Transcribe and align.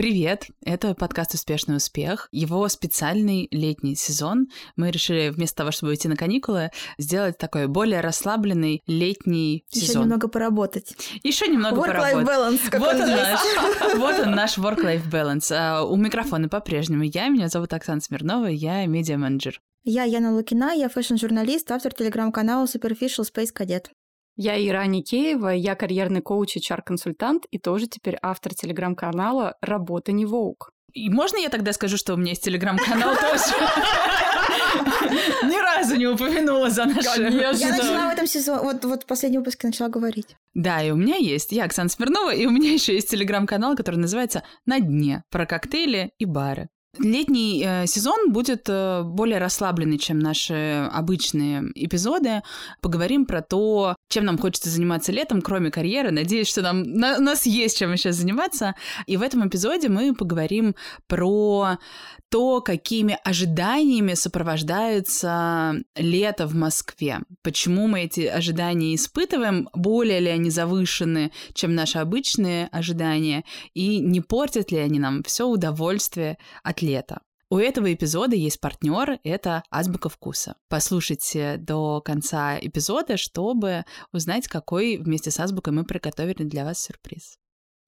Привет! 0.00 0.46
Это 0.64 0.94
подкаст 0.94 1.34
«Успешный 1.34 1.76
успех». 1.76 2.26
Его 2.32 2.66
специальный 2.70 3.48
летний 3.50 3.94
сезон. 3.94 4.46
Мы 4.74 4.90
решили 4.90 5.28
вместо 5.28 5.58
того, 5.58 5.72
чтобы 5.72 5.90
уйти 5.90 6.08
на 6.08 6.16
каникулы, 6.16 6.70
сделать 6.96 7.36
такой 7.36 7.66
более 7.66 8.00
расслабленный 8.00 8.80
летний 8.86 9.66
Еще 9.70 9.88
сезон. 9.88 10.04
немного 10.04 10.28
поработать. 10.28 10.96
Еще 11.22 11.48
немного 11.48 11.76
Work-life 11.82 12.24
поработать. 12.24 12.26
balance, 12.26 12.70
как 12.70 12.80
Вот 12.80 12.94
он 12.94 13.10
наш, 13.10 13.40
вот 13.98 14.20
он 14.20 14.30
наш 14.30 14.56
work-life 14.56 15.02
balance. 15.10 15.52
А, 15.54 15.84
У 15.84 15.96
микрофона 15.96 16.48
по-прежнему 16.48 17.02
я, 17.02 17.28
меня 17.28 17.48
зовут 17.48 17.74
Оксана 17.74 18.00
Смирнова, 18.00 18.46
я 18.46 18.86
медиа-менеджер. 18.86 19.60
Я 19.84 20.04
Яна 20.04 20.32
Лукина, 20.34 20.72
я 20.72 20.88
фэшн-журналист, 20.88 21.70
автор 21.72 21.92
телеграм-канала 21.92 22.64
Superficial 22.64 23.26
Space 23.30 23.50
Cadet. 23.54 23.88
Я 24.42 24.56
Ира 24.56 24.86
Никеева, 24.86 25.48
я 25.48 25.74
карьерный 25.74 26.22
коуч 26.22 26.56
и 26.56 26.60
HR-консультант 26.60 27.44
и 27.50 27.58
тоже 27.58 27.88
теперь 27.88 28.16
автор 28.22 28.54
телеграм-канала 28.54 29.58
«Работа 29.60 30.12
не 30.12 30.24
work». 30.24 30.70
И 30.94 31.10
можно 31.10 31.36
я 31.36 31.50
тогда 31.50 31.74
скажу, 31.74 31.98
что 31.98 32.14
у 32.14 32.16
меня 32.16 32.30
есть 32.30 32.42
телеграм-канал 32.42 33.16
тоже? 33.20 33.54
Ни 35.44 35.60
разу 35.60 35.96
не 35.96 36.06
упомянула 36.06 36.70
за 36.70 36.86
наши... 36.86 37.20
Я 37.20 37.52
начала 37.52 38.08
в 38.08 38.12
этом 38.14 38.26
сезоне, 38.26 38.62
вот, 38.62 38.82
вот 38.86 39.02
в 39.02 39.06
последнем 39.06 39.40
выпуске 39.40 39.66
начала 39.66 39.90
говорить. 39.90 40.34
Да, 40.54 40.82
и 40.82 40.90
у 40.90 40.96
меня 40.96 41.16
есть. 41.16 41.52
Я 41.52 41.64
Оксана 41.64 41.90
Смирнова, 41.90 42.34
и 42.34 42.46
у 42.46 42.50
меня 42.50 42.72
еще 42.72 42.94
есть 42.94 43.10
телеграм-канал, 43.10 43.76
который 43.76 43.96
называется 43.96 44.42
«На 44.64 44.80
дне» 44.80 45.22
про 45.28 45.44
коктейли 45.44 46.12
и 46.18 46.24
бары. 46.24 46.70
Летний 46.98 47.62
э, 47.64 47.86
сезон 47.86 48.32
будет 48.32 48.68
э, 48.68 49.02
более 49.04 49.38
расслабленный, 49.38 49.96
чем 49.96 50.18
наши 50.18 50.88
обычные 50.92 51.70
эпизоды. 51.76 52.42
Поговорим 52.80 53.26
про 53.26 53.42
то, 53.42 53.94
чем 54.08 54.24
нам 54.24 54.38
хочется 54.38 54.70
заниматься 54.70 55.12
летом, 55.12 55.40
кроме 55.40 55.70
карьеры. 55.70 56.10
Надеюсь, 56.10 56.48
что 56.48 56.62
нам, 56.62 56.82
на- 56.82 57.18
у 57.18 57.20
нас 57.22 57.46
есть 57.46 57.78
чем 57.78 57.96
сейчас 57.96 58.16
заниматься. 58.16 58.74
И 59.06 59.16
в 59.16 59.22
этом 59.22 59.46
эпизоде 59.46 59.88
мы 59.88 60.14
поговорим 60.16 60.74
про 61.06 61.78
то, 62.28 62.60
какими 62.60 63.18
ожиданиями 63.24 64.14
сопровождается 64.14 65.74
лето 65.94 66.46
в 66.48 66.54
Москве. 66.54 67.20
Почему 67.42 67.86
мы 67.86 68.02
эти 68.02 68.22
ожидания 68.22 68.94
испытываем, 68.96 69.68
более 69.74 70.18
ли 70.20 70.28
они 70.28 70.50
завышены, 70.50 71.30
чем 71.54 71.74
наши 71.74 71.98
обычные 71.98 72.66
ожидания, 72.72 73.44
и 73.74 73.98
не 74.00 74.20
портят 74.20 74.72
ли 74.72 74.78
они 74.78 74.98
нам 74.98 75.22
все 75.22 75.46
удовольствие 75.46 76.36
от 76.62 76.79
лета. 76.82 77.20
У 77.52 77.58
этого 77.58 77.92
эпизода 77.92 78.36
есть 78.36 78.60
партнер, 78.60 79.18
это 79.24 79.64
Азбука 79.70 80.08
вкуса. 80.08 80.54
Послушайте 80.68 81.56
до 81.58 82.00
конца 82.00 82.56
эпизода, 82.60 83.16
чтобы 83.16 83.84
узнать, 84.12 84.46
какой 84.46 84.98
вместе 84.98 85.32
с 85.32 85.40
Азбукой 85.40 85.72
мы 85.72 85.84
приготовили 85.84 86.44
для 86.44 86.64
вас 86.64 86.80
сюрприз. 86.80 87.38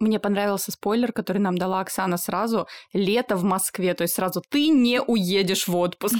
Мне 0.01 0.19
понравился 0.19 0.73
спойлер, 0.73 1.13
который 1.13 1.39
нам 1.39 1.57
дала 1.57 1.79
Оксана 1.79 2.17
сразу. 2.17 2.67
Лето 2.93 3.37
в 3.37 3.45
Москве, 3.45 3.95
то 3.95 4.03
есть 4.03 4.15
сразу 4.15 4.43
ты 4.48 4.67
не 4.67 5.01
уедешь 5.01 5.69
в 5.69 5.77
отпуск. 5.77 6.17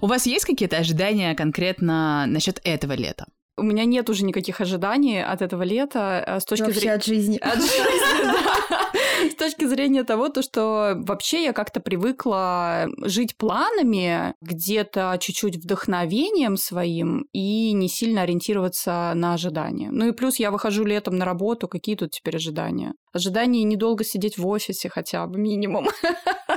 У 0.00 0.06
вас 0.06 0.24
есть 0.24 0.46
какие-то 0.46 0.78
ожидания 0.78 1.34
конкретно 1.34 2.24
насчет 2.26 2.62
этого 2.64 2.94
лета? 2.94 3.26
У 3.58 3.62
меня 3.62 3.84
нет 3.84 4.08
уже 4.08 4.24
никаких 4.24 4.62
ожиданий 4.62 5.22
от 5.22 5.42
этого 5.42 5.64
лета 5.64 6.24
э, 6.26 6.40
с 6.40 6.44
точки 6.44 6.62
Вообще 6.62 6.80
зрения... 6.80 6.94
от 6.94 7.04
жизни. 7.04 7.38
От 7.38 7.60
жизни, 7.60 8.22
да. 8.22 8.90
С 9.30 9.34
точки 9.34 9.64
зрения 9.64 10.04
того, 10.04 10.28
то, 10.28 10.42
что 10.42 10.94
вообще 10.96 11.44
я 11.44 11.52
как-то 11.52 11.80
привыкла 11.80 12.88
жить 13.02 13.36
планами, 13.36 14.34
где-то 14.40 15.16
чуть-чуть 15.20 15.56
вдохновением 15.56 16.56
своим 16.56 17.26
и 17.32 17.72
не 17.72 17.88
сильно 17.88 18.22
ориентироваться 18.22 19.12
на 19.14 19.34
ожидания. 19.34 19.90
Ну 19.90 20.08
и 20.08 20.12
плюс 20.12 20.36
я 20.38 20.50
выхожу 20.50 20.84
летом 20.84 21.16
на 21.16 21.24
работу, 21.24 21.68
какие 21.68 21.96
тут 21.96 22.10
теперь 22.10 22.36
ожидания? 22.36 22.94
Ожидания 23.12 23.64
недолго 23.64 24.04
сидеть 24.04 24.38
в 24.38 24.46
офисе 24.46 24.88
хотя 24.88 25.26
бы, 25.26 25.38
минимум. 25.38 25.88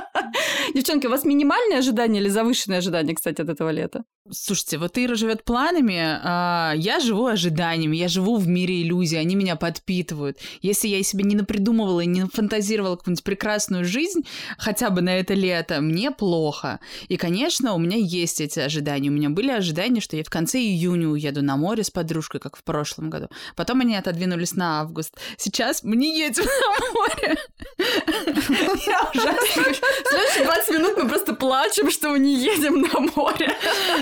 Девчонки, 0.74 1.06
у 1.06 1.10
вас 1.10 1.24
минимальные 1.24 1.78
ожидания 1.78 2.20
или 2.20 2.28
завышенные 2.28 2.78
ожидания, 2.78 3.14
кстати, 3.14 3.40
от 3.40 3.48
этого 3.48 3.70
лета? 3.70 4.04
Слушайте, 4.30 4.78
вот 4.78 4.96
Ира 4.98 5.16
живет 5.16 5.44
планами, 5.44 5.98
а 5.98 6.74
я 6.76 7.00
живу 7.00 7.26
ожиданиями, 7.26 7.96
я 7.96 8.06
живу 8.06 8.36
в 8.36 8.46
мире 8.46 8.80
иллюзий, 8.80 9.16
они 9.16 9.34
меня 9.34 9.56
подпитывают. 9.56 10.38
Если 10.60 10.86
я 10.86 11.02
себе 11.02 11.24
не 11.24 11.34
напридумывала 11.34 12.00
и 12.00 12.06
не 12.06 12.26
фантазировала 12.26 12.94
какую-нибудь 12.94 13.24
прекрасную 13.24 13.84
жизнь, 13.84 14.20
хотя 14.58 14.90
бы 14.90 15.02
на 15.02 15.18
это 15.18 15.34
лето, 15.34 15.80
мне 15.80 16.12
плохо. 16.12 16.78
И, 17.08 17.16
конечно, 17.16 17.74
у 17.74 17.78
меня 17.78 17.96
есть 17.96 18.40
эти 18.40 18.60
ожидания. 18.60 19.10
У 19.10 19.12
меня 19.12 19.28
были 19.28 19.50
ожидания, 19.50 20.00
что 20.00 20.16
я 20.16 20.22
в 20.22 20.30
конце 20.30 20.58
июня 20.60 21.08
уеду 21.08 21.42
на 21.42 21.56
море 21.56 21.82
с 21.82 21.90
подружкой, 21.90 22.40
как 22.40 22.56
в 22.56 22.62
прошлом 22.62 23.10
году. 23.10 23.28
Потом 23.56 23.80
они 23.80 23.96
отодвинулись 23.96 24.54
на 24.54 24.82
август. 24.82 25.16
Сейчас 25.36 25.82
мы 25.82 25.96
не 25.96 26.16
едем 26.16 26.44
на 26.80 26.92
море. 26.92 27.36
Я 28.86 29.10
ужасно 29.12 29.64
Следующие 30.04 30.44
20 30.44 30.61
минут 30.70 30.96
мы 30.96 31.08
просто 31.08 31.34
плачем, 31.34 31.90
что 31.90 32.10
мы 32.10 32.18
не 32.18 32.34
едем 32.34 32.80
на 32.80 33.00
море. 33.14 33.52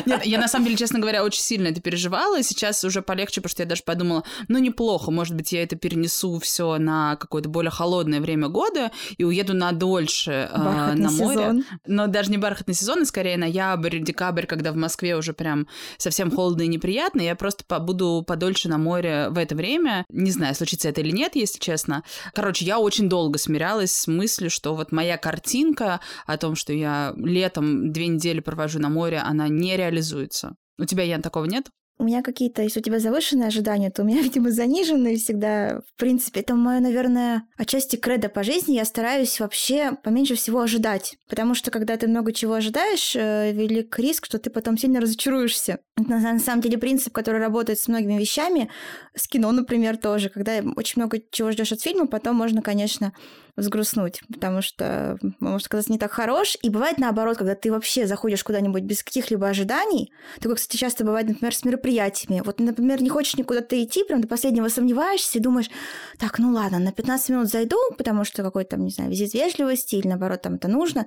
Нет, 0.07 0.25
я 0.25 0.39
на 0.39 0.49
самом 0.49 0.67
деле, 0.67 0.77
честно 0.77 0.99
говоря, 0.99 1.25
очень 1.25 1.43
сильно 1.43 1.69
это 1.69 1.81
переживала, 1.81 2.39
и 2.39 2.43
сейчас 2.43 2.85
уже 2.85 3.03
полегче, 3.03 3.41
потому 3.41 3.51
что 3.51 3.63
я 3.63 3.69
даже 3.69 3.83
подумала, 3.83 4.25
ну, 4.49 4.59
неплохо, 4.59 5.11
может 5.11 5.35
быть, 5.35 5.53
я 5.53 5.63
это 5.63 5.77
перенесу 5.77 6.39
все 6.39 6.79
на 6.79 7.17
какое-то 7.17 7.49
более 7.49 7.71
холодное 7.71 8.21
время 8.21 8.49
года 8.49 8.91
и 9.17 9.25
уеду 9.25 9.55
на 9.55 9.73
дольше 9.73 10.51
э, 10.53 10.59
на 10.95 11.11
море. 11.11 11.37
сезон. 11.37 11.65
Но 11.87 12.07
даже 12.07 12.31
не 12.31 12.39
бархатный 12.39 12.75
сезон, 12.75 13.03
а 13.03 13.05
скорее 13.05 13.37
ноябрь, 13.37 13.99
декабрь, 13.99 14.47
когда 14.47 14.73
в 14.73 14.77
Москве 14.77 15.17
уже 15.17 15.33
прям 15.33 15.67
совсем 15.99 16.31
холодно 16.31 16.63
и 16.63 16.69
неприятно, 16.69 17.21
я 17.21 17.35
просто 17.35 17.65
побуду 17.65 18.25
подольше 18.27 18.69
на 18.69 18.79
море 18.79 19.29
в 19.31 19.39
это 19.39 19.55
время. 19.55 20.05
Не 20.09 20.31
знаю, 20.31 20.55
случится 20.55 20.89
это 20.89 21.01
или 21.01 21.11
нет, 21.11 21.37
если 21.37 21.59
честно. 21.59 22.03
Короче, 22.35 22.65
я 22.65 22.79
очень 22.79 23.09
долго 23.09 23.39
смирялась 23.39 23.93
с 23.93 24.07
мыслью, 24.07 24.51
что 24.51 24.75
вот 24.75 24.93
моя 24.93 25.17
картинка 25.17 26.01
о 26.27 26.37
том, 26.37 26.50
что 26.55 26.73
я 26.73 27.13
летом 27.17 27.93
две 27.93 28.07
недели 28.09 28.41
провожу 28.41 28.79
на 28.79 28.89
море, 28.89 29.19
она 29.19 29.49
не 29.49 29.77
реализуется. 29.77 30.57
У 30.79 30.85
тебя, 30.85 31.05
Ян, 31.05 31.23
такого 31.23 31.45
нет? 31.45 31.71
У 32.01 32.05
меня 32.05 32.23
какие-то, 32.23 32.63
если 32.63 32.81
у 32.81 32.83
тебя 32.83 32.99
завышенные 32.99 33.49
ожидания, 33.49 33.91
то 33.91 34.01
у 34.01 34.07
меня, 34.07 34.23
видимо, 34.23 34.51
заниженные 34.51 35.19
всегда. 35.19 35.83
В 35.87 36.01
принципе, 36.01 36.41
это 36.41 36.55
мое, 36.55 36.81
наверное, 36.81 37.43
отчасти 37.59 37.97
кредо 37.97 38.31
по 38.31 38.43
жизни. 38.43 38.77
Я 38.77 38.87
стараюсь 38.87 39.39
вообще 39.39 39.93
поменьше 40.03 40.35
всего 40.35 40.61
ожидать. 40.61 41.17
Потому 41.29 41.55
что, 41.55 41.71
когда 41.71 41.99
ты 41.99 42.09
много 42.09 42.33
чего 42.33 42.55
ожидаешь, 42.55 43.15
э, 43.15 43.53
велик 43.53 43.99
риск, 43.99 44.25
что 44.25 44.39
ты 44.39 44.49
потом 44.49 44.79
сильно 44.79 44.99
разочаруешься. 44.99 45.81
Это, 45.99 46.11
на, 46.11 46.39
самом 46.39 46.63
деле, 46.63 46.79
принцип, 46.79 47.13
который 47.13 47.39
работает 47.39 47.79
с 47.79 47.87
многими 47.87 48.19
вещами. 48.19 48.71
С 49.15 49.29
кино, 49.29 49.53
например, 49.53 49.99
тоже. 49.99 50.31
Когда 50.31 50.63
очень 50.77 51.03
много 51.03 51.21
чего 51.31 51.53
ждешь 51.53 51.73
от 51.73 51.83
фильма, 51.83 52.07
потом 52.07 52.37
можно, 52.37 52.63
конечно, 52.63 53.13
взгрустнуть, 53.57 54.23
потому 54.33 54.63
что 54.63 55.19
может 55.39 55.69
казаться 55.69 55.93
не 55.93 55.99
так 55.99 56.13
хорош. 56.13 56.57
И 56.63 56.71
бывает 56.71 56.99
наоборот, 56.99 57.37
когда 57.37 57.55
ты 57.55 57.71
вообще 57.71 58.07
заходишь 58.07 58.43
куда-нибудь 58.45 58.83
без 58.83 59.03
каких-либо 59.03 59.49
ожиданий. 59.49 60.13
Такое, 60.37 60.57
кстати, 60.57 60.79
часто 60.79 61.05
бывает, 61.05 61.29
например, 61.29 61.55
с 61.55 61.65
мероприятиями. 61.91 62.43
Вот, 62.45 62.61
например, 62.61 63.03
не 63.03 63.09
хочешь 63.09 63.37
никуда-то 63.37 63.83
идти, 63.83 64.05
прям 64.05 64.21
до 64.21 64.29
последнего 64.29 64.69
сомневаешься 64.69 65.39
и 65.39 65.41
думаешь, 65.41 65.71
так, 66.19 66.39
ну 66.39 66.53
ладно, 66.53 66.79
на 66.79 66.93
15 66.93 67.31
минут 67.31 67.49
зайду, 67.49 67.77
потому 67.97 68.25
что 68.25 68.43
какой-то, 68.43 68.77
не 68.77 68.91
знаю, 68.91 69.11
визит 69.11 69.35
вежливости 69.35 69.97
или 69.97 70.09
наоборот 70.09 70.43
там 70.43 70.55
это 70.55 70.69
нужно. 70.69 71.07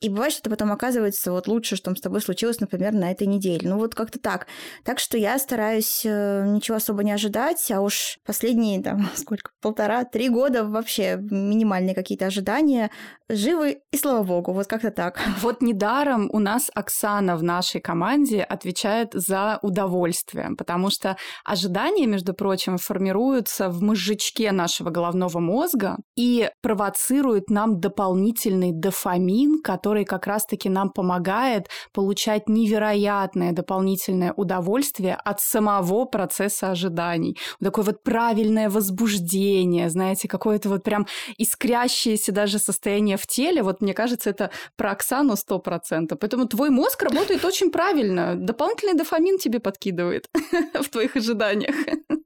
И 0.00 0.08
бывает, 0.08 0.32
что 0.32 0.42
это 0.42 0.50
потом 0.50 0.72
оказывается 0.72 1.32
вот 1.32 1.48
лучше, 1.48 1.76
что 1.76 1.94
с 1.94 2.00
тобой 2.00 2.20
случилось, 2.20 2.60
например, 2.60 2.92
на 2.92 3.10
этой 3.10 3.26
неделе. 3.26 3.68
Ну 3.68 3.78
вот 3.78 3.94
как-то 3.94 4.18
так. 4.18 4.46
Так 4.84 4.98
что 4.98 5.16
я 5.16 5.38
стараюсь 5.38 6.02
э, 6.04 6.44
ничего 6.46 6.76
особо 6.76 7.02
не 7.04 7.12
ожидать, 7.12 7.70
а 7.70 7.80
уж 7.80 8.18
последние 8.26 8.82
там 8.82 9.08
сколько, 9.16 9.50
полтора-три 9.60 10.28
года 10.28 10.64
вообще 10.64 11.16
минимальные 11.16 11.94
какие-то 11.94 12.26
ожидания 12.26 12.90
живы, 13.28 13.78
и 13.90 13.96
слава 13.96 14.22
богу, 14.22 14.52
вот 14.52 14.66
как-то 14.66 14.90
так. 14.90 15.20
Вот 15.40 15.62
недаром 15.62 16.28
у 16.32 16.38
нас 16.38 16.70
Оксана 16.74 17.36
в 17.36 17.42
нашей 17.42 17.80
команде 17.80 18.42
отвечает 18.42 19.10
за 19.12 19.58
удовольствие, 19.62 20.23
потому 20.56 20.90
что 20.90 21.16
ожидания, 21.44 22.06
между 22.06 22.34
прочим, 22.34 22.78
формируются 22.78 23.68
в 23.68 23.82
мозжечке 23.82 24.52
нашего 24.52 24.90
головного 24.90 25.38
мозга 25.40 25.96
и 26.16 26.48
провоцируют 26.62 27.50
нам 27.50 27.80
дополнительный 27.80 28.72
дофамин, 28.72 29.60
который 29.62 30.04
как 30.04 30.26
раз-таки 30.26 30.68
нам 30.68 30.90
помогает 30.90 31.68
получать 31.92 32.48
невероятное 32.48 33.52
дополнительное 33.52 34.32
удовольствие 34.32 35.14
от 35.14 35.40
самого 35.40 36.04
процесса 36.04 36.70
ожиданий. 36.70 37.36
Такое 37.62 37.84
вот 37.84 38.02
правильное 38.02 38.70
возбуждение, 38.70 39.90
знаете, 39.90 40.28
какое-то 40.28 40.68
вот 40.68 40.84
прям 40.84 41.06
искрящееся 41.38 42.32
даже 42.32 42.58
состояние 42.58 43.16
в 43.16 43.26
теле. 43.26 43.62
Вот 43.62 43.80
мне 43.80 43.94
кажется, 43.94 44.30
это 44.30 44.50
про 44.76 44.92
Оксану 44.92 45.36
сто 45.36 45.58
процентов. 45.58 46.18
Поэтому 46.20 46.46
твой 46.46 46.70
мозг 46.70 47.02
работает 47.02 47.44
очень 47.44 47.70
правильно. 47.70 48.34
Дополнительный 48.36 48.94
дофамин 48.94 49.38
тебе 49.38 49.60
подкидывает 49.60 50.03
в 50.74 50.88
твоих 50.88 51.16
ожиданиях. 51.16 51.74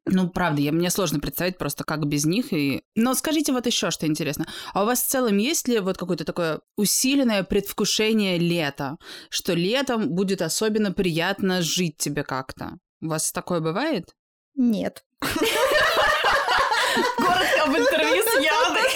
Ну, 0.07 0.29
правда, 0.31 0.63
я, 0.63 0.73
мне 0.73 0.91
сложно 0.91 1.21
представить 1.21 1.59
просто, 1.59 1.85
как 1.85 2.07
без 2.07 2.25
них. 2.25 2.53
И... 2.53 2.83
Но 2.97 3.15
скажите 3.15 3.53
вот 3.53 3.67
еще, 3.67 3.91
что 3.91 4.07
интересно. 4.07 4.47
А 4.73 4.83
у 4.83 4.87
вас 4.87 5.03
в 5.03 5.07
целом 5.07 5.37
есть 5.37 5.69
ли 5.69 5.81
вот 5.81 5.99
какое-то 5.99 6.25
такое 6.25 6.61
усиленное 6.77 7.43
предвкушение 7.43 8.39
лета? 8.39 8.97
Что 9.29 9.55
летом 9.55 10.09
будет 10.09 10.41
особенно 10.43 10.93
приятно 10.93 11.63
жить 11.63 11.99
тебе 11.99 12.25
как-то? 12.25 12.79
У 13.03 13.09
вас 13.09 13.33
такое 13.33 13.61
бывает? 13.61 14.15
Нет. 14.55 15.05
Коротко 17.17 17.63
об 17.65 17.77
интервью 17.77 18.23
с 18.23 18.35
Яной. 18.41 18.89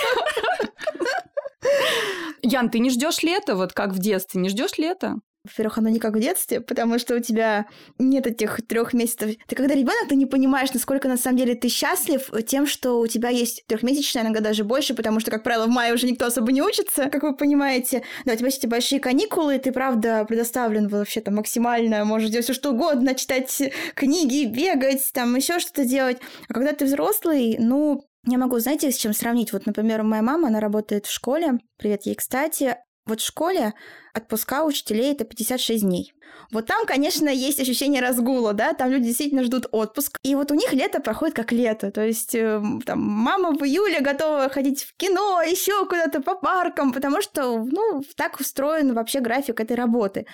Ян, 2.42 2.70
ты 2.70 2.80
не 2.80 2.90
ждешь 2.90 3.22
лета, 3.22 3.54
вот 3.54 3.72
как 3.72 3.92
в 3.92 3.98
детстве, 3.98 4.40
не 4.40 4.48
ждешь 4.48 4.76
лета? 4.78 5.16
Во-первых, 5.44 5.78
оно 5.78 5.88
не 5.88 5.98
как 5.98 6.14
в 6.14 6.20
детстве, 6.20 6.60
потому 6.60 7.00
что 7.00 7.16
у 7.16 7.18
тебя 7.18 7.66
нет 7.98 8.28
этих 8.28 8.64
трех 8.66 8.94
месяцев. 8.94 9.34
Ты 9.48 9.56
когда 9.56 9.74
ребенок, 9.74 10.08
ты 10.08 10.14
не 10.14 10.26
понимаешь, 10.26 10.72
насколько 10.72 11.08
на 11.08 11.16
самом 11.16 11.36
деле 11.36 11.56
ты 11.56 11.68
счастлив 11.68 12.30
тем, 12.46 12.64
что 12.66 13.00
у 13.00 13.08
тебя 13.08 13.28
есть 13.28 13.64
трехмесячная, 13.66 14.22
иногда 14.22 14.38
даже 14.38 14.62
больше, 14.62 14.94
потому 14.94 15.18
что, 15.18 15.32
как 15.32 15.42
правило, 15.42 15.66
в 15.66 15.70
мае 15.70 15.94
уже 15.94 16.06
никто 16.06 16.26
особо 16.26 16.52
не 16.52 16.62
учится, 16.62 17.10
как 17.10 17.24
вы 17.24 17.34
понимаете. 17.34 18.04
Да, 18.24 18.34
у 18.34 18.36
тебя 18.36 18.46
есть 18.46 18.58
эти 18.58 18.66
большие 18.66 19.00
каникулы, 19.00 19.58
ты, 19.58 19.72
правда, 19.72 20.24
предоставлен 20.28 20.86
вообще 20.86 21.20
там 21.20 21.34
максимально, 21.34 22.04
можешь 22.04 22.30
делать 22.30 22.44
все 22.44 22.54
что 22.54 22.70
угодно, 22.70 23.16
читать 23.16 23.60
книги, 23.94 24.44
бегать, 24.46 25.10
там 25.12 25.34
еще 25.34 25.58
что-то 25.58 25.84
делать. 25.84 26.18
А 26.48 26.54
когда 26.54 26.72
ты 26.72 26.84
взрослый, 26.84 27.56
ну, 27.58 28.04
я 28.28 28.38
могу, 28.38 28.60
знаете, 28.60 28.92
с 28.92 28.96
чем 28.96 29.12
сравнить? 29.12 29.52
Вот, 29.52 29.66
например, 29.66 30.04
моя 30.04 30.22
мама, 30.22 30.46
она 30.46 30.60
работает 30.60 31.06
в 31.06 31.12
школе, 31.12 31.58
привет 31.78 32.06
ей, 32.06 32.14
кстати, 32.14 32.76
вот 33.06 33.20
в 33.20 33.26
школе 33.26 33.74
отпуска 34.14 34.64
учителей 34.64 35.12
это 35.12 35.24
56 35.24 35.82
дней. 35.82 36.14
Вот 36.50 36.66
там, 36.66 36.86
конечно, 36.86 37.28
есть 37.28 37.60
ощущение 37.60 38.02
разгула, 38.02 38.52
да, 38.52 38.74
там 38.74 38.90
люди 38.90 39.06
действительно 39.06 39.42
ждут 39.42 39.66
отпуск. 39.72 40.18
И 40.22 40.34
вот 40.34 40.50
у 40.50 40.54
них 40.54 40.72
лето 40.72 41.00
проходит 41.00 41.34
как 41.34 41.52
лето. 41.52 41.90
То 41.90 42.04
есть 42.04 42.34
э, 42.34 42.62
там 42.84 43.00
мама 43.00 43.52
в 43.52 43.62
июле 43.64 44.00
готова 44.00 44.48
ходить 44.48 44.84
в 44.84 44.96
кино, 44.96 45.42
еще 45.42 45.86
куда-то 45.86 46.20
по 46.20 46.34
паркам, 46.34 46.92
потому 46.92 47.22
что, 47.22 47.64
ну, 47.64 48.02
так 48.16 48.38
устроен 48.40 48.94
вообще 48.94 49.20
график 49.20 49.60
этой 49.60 49.76
работы. 49.76 50.26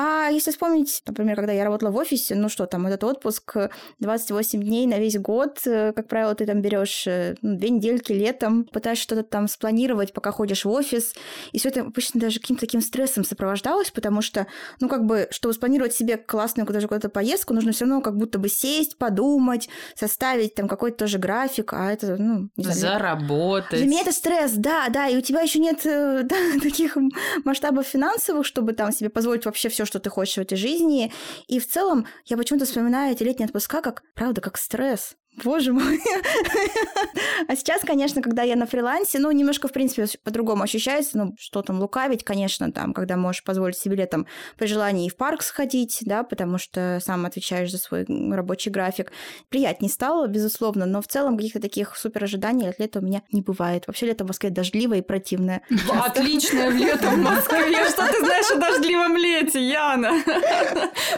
А 0.00 0.28
если 0.28 0.52
вспомнить, 0.52 1.02
например, 1.08 1.34
когда 1.34 1.52
я 1.52 1.64
работала 1.64 1.90
в 1.90 1.96
офисе, 1.96 2.36
ну 2.36 2.48
что 2.48 2.66
там, 2.66 2.86
этот 2.86 3.02
отпуск 3.02 3.56
28 3.98 4.62
дней 4.62 4.86
на 4.86 5.00
весь 5.00 5.18
год, 5.18 5.58
э, 5.66 5.92
как 5.92 6.06
правило, 6.06 6.36
ты 6.36 6.46
там 6.46 6.62
берешь 6.62 7.04
э, 7.08 7.34
ну, 7.42 7.56
две 7.56 7.70
недельки 7.70 8.12
летом, 8.12 8.62
пытаешься 8.62 9.02
что-то 9.02 9.24
там 9.24 9.48
спланировать, 9.48 10.12
пока 10.12 10.30
ходишь 10.30 10.64
в 10.64 10.70
офис, 10.70 11.14
и 11.50 11.58
все 11.58 11.70
это 11.70 11.80
обычно 11.80 12.20
даже 12.20 12.38
каким-то 12.38 12.60
таким 12.60 12.80
стрессом 12.80 13.24
сопровождалось, 13.24 13.90
потому 13.90 14.22
что, 14.22 14.46
ну 14.78 14.88
как 14.88 15.04
бы, 15.04 15.26
чтобы 15.32 15.52
спланировать 15.52 15.94
себе 15.94 16.16
классную 16.16 16.64
даже 16.68 16.86
куда-то 16.86 17.08
поездку, 17.08 17.52
нужно 17.52 17.72
все 17.72 17.84
равно 17.84 18.00
как 18.00 18.16
будто 18.16 18.38
бы 18.38 18.48
сесть, 18.48 18.98
подумать, 18.98 19.68
составить 19.96 20.54
там 20.54 20.68
какой-то 20.68 20.98
тоже 20.98 21.18
график, 21.18 21.72
а 21.72 21.90
это, 21.90 22.14
ну... 22.16 22.50
Не 22.56 22.62
знаю, 22.62 22.78
Заработать. 22.78 23.80
Для 23.80 23.86
меня 23.88 24.02
это 24.02 24.12
стресс, 24.12 24.52
да, 24.52 24.90
да, 24.90 25.08
и 25.08 25.16
у 25.16 25.22
тебя 25.22 25.40
еще 25.40 25.58
нет 25.58 25.84
э, 25.84 26.22
да, 26.22 26.36
таких 26.62 26.96
масштабов 27.44 27.84
финансовых, 27.84 28.46
чтобы 28.46 28.74
там 28.74 28.92
себе 28.92 29.10
позволить 29.10 29.44
вообще 29.44 29.68
все 29.68 29.87
что 29.88 29.98
ты 29.98 30.10
хочешь 30.10 30.36
в 30.36 30.42
этой 30.42 30.56
жизни. 30.56 31.12
И 31.48 31.58
в 31.58 31.66
целом 31.66 32.06
я 32.26 32.36
почему-то 32.36 32.66
вспоминаю 32.66 33.12
эти 33.12 33.24
летние 33.24 33.46
отпуска 33.46 33.82
как, 33.82 34.04
правда, 34.14 34.40
как 34.40 34.56
стресс. 34.56 35.16
Боже 35.44 35.72
мой. 35.72 36.00
а 37.48 37.56
сейчас, 37.56 37.82
конечно, 37.82 38.22
когда 38.22 38.42
я 38.42 38.56
на 38.56 38.66
фрилансе, 38.66 39.18
ну, 39.18 39.30
немножко, 39.30 39.68
в 39.68 39.72
принципе, 39.72 40.06
по-другому 40.22 40.62
ощущается. 40.62 41.18
Ну, 41.18 41.34
что 41.38 41.62
там 41.62 41.80
лукавить, 41.80 42.24
конечно, 42.24 42.72
там, 42.72 42.92
когда 42.92 43.16
можешь 43.16 43.44
позволить 43.44 43.76
себе 43.76 43.96
летом 43.96 44.26
при 44.56 44.66
желании 44.66 45.06
и 45.06 45.10
в 45.10 45.16
парк 45.16 45.42
сходить, 45.42 45.98
да, 46.02 46.22
потому 46.22 46.58
что 46.58 47.00
сам 47.04 47.26
отвечаешь 47.26 47.70
за 47.70 47.78
свой 47.78 48.04
рабочий 48.30 48.70
график. 48.70 49.12
Приятнее 49.48 49.90
стало, 49.90 50.26
безусловно, 50.26 50.86
но 50.86 51.00
в 51.00 51.06
целом 51.06 51.36
каких-то 51.36 51.60
таких 51.60 51.96
супер 51.96 52.24
ожиданий 52.24 52.68
от 52.68 52.78
лета 52.78 52.98
у 53.00 53.02
меня 53.02 53.22
не 53.32 53.42
бывает. 53.42 53.86
Вообще 53.86 54.06
лето 54.06 54.24
в 54.24 54.28
Москве 54.28 54.50
дождливое 54.50 54.98
и 54.98 55.02
противное. 55.02 55.62
Отличное 55.90 56.70
лето 56.70 57.08
в 57.08 57.18
Москве. 57.18 57.88
Что 57.88 58.06
ты 58.06 58.18
знаешь 58.24 58.50
о 58.50 58.56
дождливом 58.56 59.16
лете, 59.16 59.66
Яна? 59.66 60.12